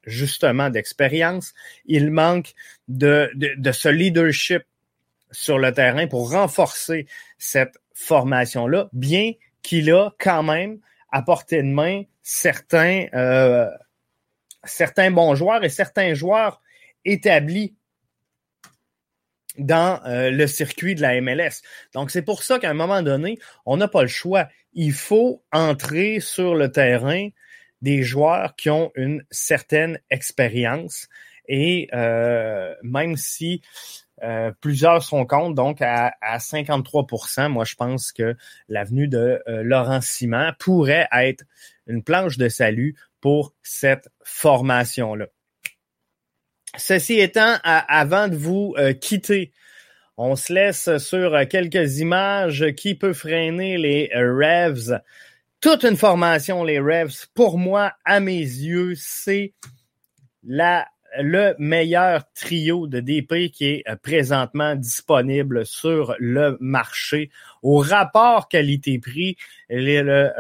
justement 0.06 0.70
d'expérience, 0.70 1.54
il 1.86 2.12
manque 2.12 2.54
de, 2.86 3.30
de, 3.34 3.50
de 3.56 3.72
ce 3.72 3.88
leadership 3.88 4.62
sur 5.32 5.58
le 5.58 5.72
terrain 5.72 6.06
pour 6.06 6.30
renforcer 6.30 7.08
cette 7.36 7.76
formation-là, 7.94 8.88
bien 8.92 9.32
qu'il 9.62 9.90
a 9.90 10.10
quand 10.20 10.44
même 10.44 10.78
à 11.10 11.22
portée 11.22 11.64
de 11.64 11.68
main 11.68 12.04
certains, 12.22 13.06
euh, 13.12 13.68
certains 14.62 15.10
bons 15.10 15.34
joueurs 15.34 15.64
et 15.64 15.68
certains 15.68 16.14
joueurs 16.14 16.62
établis 17.04 17.74
dans 19.58 20.00
euh, 20.06 20.30
le 20.30 20.46
circuit 20.46 20.94
de 20.94 21.02
la 21.02 21.20
MLS. 21.20 21.62
Donc, 21.94 22.10
c'est 22.10 22.22
pour 22.22 22.42
ça 22.42 22.58
qu'à 22.58 22.70
un 22.70 22.74
moment 22.74 23.02
donné, 23.02 23.38
on 23.66 23.76
n'a 23.76 23.88
pas 23.88 24.02
le 24.02 24.08
choix. 24.08 24.48
Il 24.72 24.92
faut 24.92 25.42
entrer 25.52 26.20
sur 26.20 26.54
le 26.54 26.70
terrain 26.70 27.28
des 27.82 28.02
joueurs 28.02 28.54
qui 28.56 28.70
ont 28.70 28.92
une 28.94 29.24
certaine 29.30 29.98
expérience. 30.10 31.08
Et 31.48 31.88
euh, 31.92 32.74
même 32.82 33.16
si 33.16 33.62
euh, 34.22 34.52
plusieurs 34.60 35.02
sont 35.02 35.24
contre, 35.24 35.54
donc 35.54 35.80
à, 35.80 36.12
53% 36.22 37.48
moi 37.48 37.64
je 37.64 37.74
pense 37.74 38.12
que 38.12 38.36
l'avenue 38.68 39.08
de 39.08 39.42
euh, 39.48 39.62
Laurent 39.62 40.00
Simon 40.00 40.52
pourrait 40.58 41.08
être 41.12 41.44
une 41.86 42.02
planche 42.02 42.36
de 42.36 42.48
salut 42.48 42.96
pour 43.20 43.54
cette 43.62 44.08
formation-là. 44.22 45.26
Ceci 46.76 47.18
étant, 47.18 47.56
avant 47.64 48.28
de 48.28 48.36
vous 48.36 48.74
euh, 48.78 48.92
quitter, 48.92 49.52
on 50.16 50.36
se 50.36 50.52
laisse 50.52 50.98
sur 50.98 51.36
quelques 51.48 51.98
images 51.98 52.72
qui 52.76 52.94
peut 52.94 53.12
freiner 53.12 53.78
les 53.78 54.10
Revs. 54.14 55.00
Toute 55.60 55.84
une 55.84 55.96
formation, 55.96 56.62
les 56.62 56.78
Revs, 56.78 57.26
pour 57.34 57.58
moi, 57.58 57.92
à 58.04 58.20
mes 58.20 58.38
yeux, 58.38 58.94
c'est 58.96 59.54
la 60.42 60.86
le 61.18 61.54
meilleur 61.58 62.22
trio 62.34 62.86
de 62.86 63.00
DP 63.00 63.50
qui 63.50 63.66
est 63.66 63.84
euh, 63.88 63.96
présentement 63.96 64.76
disponible 64.76 65.66
sur 65.66 66.14
le 66.18 66.56
marché. 66.60 67.30
Au 67.62 67.78
rapport 67.78 68.48
qualité-prix, 68.48 69.36
le 69.68 70.30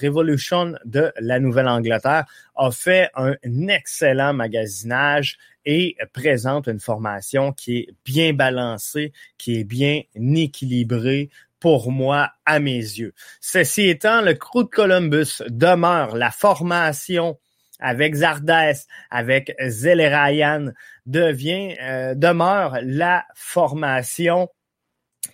Revolution 0.00 0.74
de 0.84 1.12
la 1.18 1.40
Nouvelle-Angleterre 1.40 2.24
a 2.56 2.70
fait 2.70 3.10
un 3.14 3.34
excellent 3.68 4.32
magasinage 4.32 5.38
et 5.64 5.96
présente 6.12 6.66
une 6.66 6.80
formation 6.80 7.52
qui 7.52 7.78
est 7.78 7.88
bien 8.04 8.32
balancée, 8.32 9.12
qui 9.38 9.58
est 9.60 9.64
bien 9.64 10.02
équilibrée 10.16 11.30
pour 11.60 11.92
moi 11.92 12.30
à 12.44 12.58
mes 12.58 12.78
yeux. 12.78 13.14
Ceci 13.40 13.82
étant, 13.88 14.20
le 14.20 14.34
crew 14.34 14.64
de 14.64 14.68
Columbus 14.68 15.42
demeure 15.48 16.16
la 16.16 16.30
formation 16.30 17.38
avec 17.78 18.14
Zardes, 18.14 18.74
avec 19.10 19.54
Zelerayan, 19.60 20.72
devient, 21.06 21.76
euh, 21.80 22.14
demeure 22.14 22.78
la 22.82 23.24
formation 23.34 24.48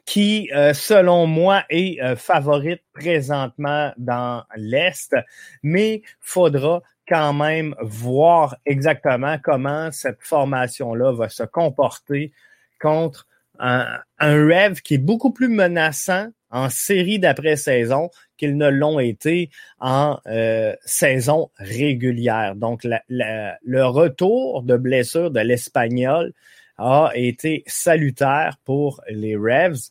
qui, 0.05 0.51
euh, 0.55 0.73
selon 0.75 1.27
moi, 1.27 1.65
est 1.71 2.01
euh, 2.03 2.17
favorite 2.17 2.83
présentement 2.93 3.93
dans 3.99 4.45
l'Est, 4.57 5.15
mais 5.63 6.03
faudra 6.21 6.83
quand 7.09 7.33
même 7.33 7.75
voir 7.81 8.57
exactement 8.67 9.37
comment 9.43 9.91
cette 9.93 10.23
formation-là 10.23 11.13
va 11.13 11.29
se 11.29 11.43
comporter 11.43 12.33
contre 12.81 13.27
un, 13.59 13.87
un 14.19 14.47
rêve 14.47 14.81
qui 14.83 14.95
est 14.95 14.99
beaucoup 14.99 15.33
plus 15.33 15.49
menaçant 15.49 16.29
en 16.51 16.71
série 16.71 17.19
d'après-saison 17.19 18.11
qu'ils 18.37 18.57
ne 18.57 18.69
l'ont 18.69 18.99
été 18.99 19.51
en 19.79 20.19
euh, 20.27 20.75
saison 20.85 21.51
régulière. 21.57 22.55
Donc, 22.55 22.85
le 22.85 23.83
retour 23.85 24.63
de 24.63 24.77
blessure 24.77 25.31
de 25.31 25.41
l'Espagnol 25.41 26.33
a 26.79 27.11
été 27.15 27.65
salutaire 27.67 28.57
pour 28.65 29.03
les 29.09 29.37
Revs. 29.37 29.91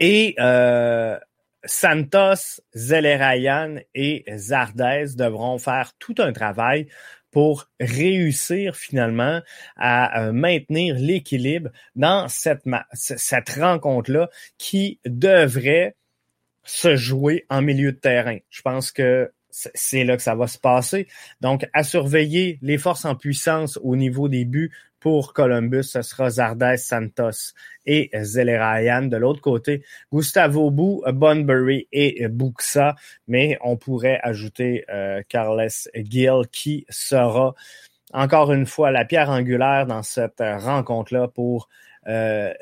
Et 0.00 0.34
euh, 0.40 1.18
Santos, 1.66 2.60
Zelerayan 2.74 3.76
et 3.94 4.24
Zardes 4.36 5.16
devront 5.16 5.58
faire 5.58 5.92
tout 5.98 6.14
un 6.18 6.32
travail 6.32 6.88
pour 7.30 7.68
réussir 7.80 8.76
finalement 8.76 9.40
à 9.76 10.22
euh, 10.22 10.32
maintenir 10.32 10.94
l'équilibre 10.96 11.70
dans 11.96 12.28
cette, 12.28 12.62
cette 12.92 13.50
rencontre-là 13.50 14.30
qui 14.56 15.00
devrait 15.04 15.96
se 16.62 16.94
jouer 16.96 17.44
en 17.50 17.60
milieu 17.60 17.92
de 17.92 17.98
terrain. 17.98 18.38
Je 18.50 18.62
pense 18.62 18.92
que 18.92 19.32
c'est 19.50 20.04
là 20.04 20.16
que 20.16 20.22
ça 20.22 20.34
va 20.34 20.46
se 20.46 20.58
passer. 20.58 21.06
Donc, 21.40 21.66
à 21.72 21.84
surveiller 21.84 22.58
les 22.62 22.78
forces 22.78 23.04
en 23.04 23.14
puissance 23.14 23.78
au 23.82 23.96
niveau 23.96 24.28
des 24.28 24.44
buts 24.44 24.72
pour 25.04 25.34
Columbus, 25.34 25.82
ce 25.82 26.00
sera 26.00 26.30
Zardes 26.30 26.78
Santos 26.78 27.52
et 27.84 28.08
Zelerayan. 28.14 29.02
De 29.02 29.18
l'autre 29.18 29.42
côté, 29.42 29.84
Gustavo 30.10 30.70
Bou, 30.70 31.02
Bunbury 31.06 31.88
et 31.92 32.26
Buxa. 32.28 32.94
Mais 33.28 33.58
on 33.62 33.76
pourrait 33.76 34.18
ajouter 34.22 34.86
euh, 34.88 35.20
Carles 35.28 35.68
Gill 35.94 36.44
qui 36.50 36.86
sera 36.88 37.54
encore 38.14 38.50
une 38.50 38.64
fois 38.64 38.90
la 38.92 39.04
pierre 39.04 39.28
angulaire 39.28 39.84
dans 39.86 40.02
cette 40.02 40.40
rencontre-là 40.40 41.28
pour 41.28 41.68
euh, 42.06 42.54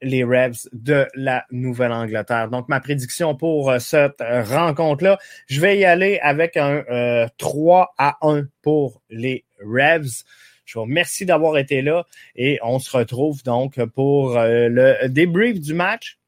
les 0.00 0.22
Revs 0.22 0.68
de 0.72 1.08
la 1.16 1.44
Nouvelle-Angleterre. 1.50 2.50
Donc, 2.50 2.68
ma 2.68 2.78
prédiction 2.78 3.34
pour 3.34 3.72
euh, 3.72 3.80
cette 3.80 4.20
rencontre-là, 4.20 5.18
je 5.48 5.60
vais 5.60 5.76
y 5.76 5.84
aller 5.84 6.20
avec 6.22 6.56
un 6.56 6.84
3 7.36 7.94
à 7.98 8.16
1 8.22 8.44
pour 8.62 9.02
les 9.10 9.44
Revs. 9.60 10.22
Je 10.68 10.74
vous 10.74 10.82
remercie 10.82 11.24
d'avoir 11.24 11.56
été 11.56 11.80
là 11.80 12.04
et 12.36 12.58
on 12.62 12.78
se 12.78 12.94
retrouve 12.94 13.42
donc 13.42 13.82
pour 13.86 14.36
euh, 14.36 14.68
le 14.68 15.08
débrief 15.08 15.58
du 15.60 15.72
match, 15.72 16.18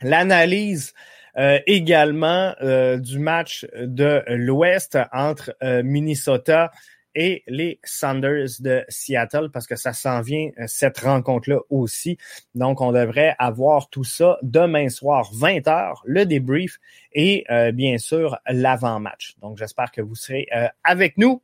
l'analyse 0.00 0.94
euh, 1.36 1.60
également 1.66 2.54
euh, 2.62 2.96
du 2.96 3.18
match 3.18 3.66
de 3.76 4.22
l'Ouest 4.28 4.98
entre 5.12 5.54
Minnesota 5.82 6.72
et 7.14 7.42
les 7.46 7.78
Sanders 7.84 8.48
de 8.60 8.86
Seattle 8.88 9.50
parce 9.52 9.66
que 9.66 9.76
ça 9.76 9.92
s'en 9.92 10.22
vient 10.22 10.48
cette 10.64 11.00
rencontre-là 11.00 11.58
aussi. 11.68 12.16
Donc, 12.54 12.80
on 12.80 12.90
devrait 12.90 13.36
avoir 13.38 13.90
tout 13.90 14.04
ça 14.04 14.38
demain 14.40 14.88
soir, 14.88 15.30
20h, 15.34 15.96
le 16.06 16.24
débrief 16.24 16.78
et 17.12 17.44
bien 17.74 17.98
sûr 17.98 18.38
l'avant-match. 18.46 19.34
Donc, 19.42 19.58
j'espère 19.58 19.92
que 19.92 20.00
vous 20.00 20.14
serez 20.14 20.48
avec 20.84 21.18
nous 21.18 21.42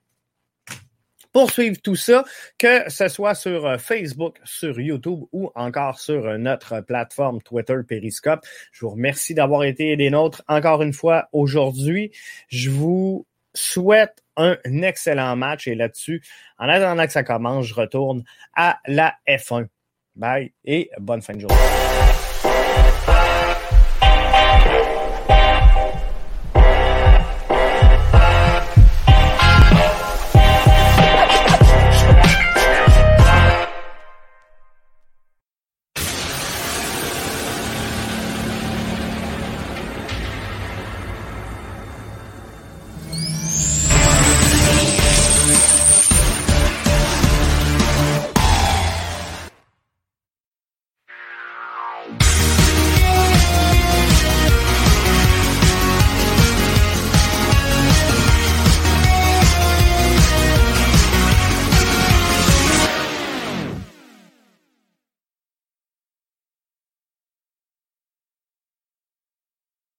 poursuivre 1.33 1.77
tout 1.83 1.97
ça, 1.97 2.25
que 2.59 2.89
ce 2.91 3.09
soit 3.09 3.35
sur 3.35 3.67
euh, 3.67 3.79
Facebook, 3.79 4.39
sur 4.45 4.81
YouTube 4.81 5.21
ou 5.33 5.51
encore 5.55 5.99
sur 5.99 6.27
euh, 6.27 6.39
notre 6.39 6.81
plateforme 6.81 7.43
Twitter 7.43 7.77
Periscope. 7.87 8.41
Je 8.73 8.81
vous 8.81 8.91
remercie 8.91 9.35
d'avoir 9.35 9.65
été 9.65 9.97
des 9.97 10.11
nôtres 10.11 10.43
encore 10.49 10.83
une 10.83 10.93
fois 10.93 11.29
aujourd'hui. 11.33 12.13
Je 12.49 12.71
vous 12.71 13.27
souhaite 13.55 14.23
un 14.37 14.57
excellent 14.65 15.35
match 15.37 15.67
et 15.67 15.75
là-dessus, 15.75 16.23
en 16.59 16.69
attendant 16.69 17.07
que 17.07 17.13
ça 17.13 17.25
commence, 17.25 17.67
je 17.67 17.75
retourne 17.75 18.23
à 18.55 18.79
la 18.87 19.15
F1. 19.29 19.67
Bye 20.15 20.53
et 20.65 20.91
bonne 20.99 21.23
fin 21.23 21.35
de 21.35 21.41
journée. 21.41 22.28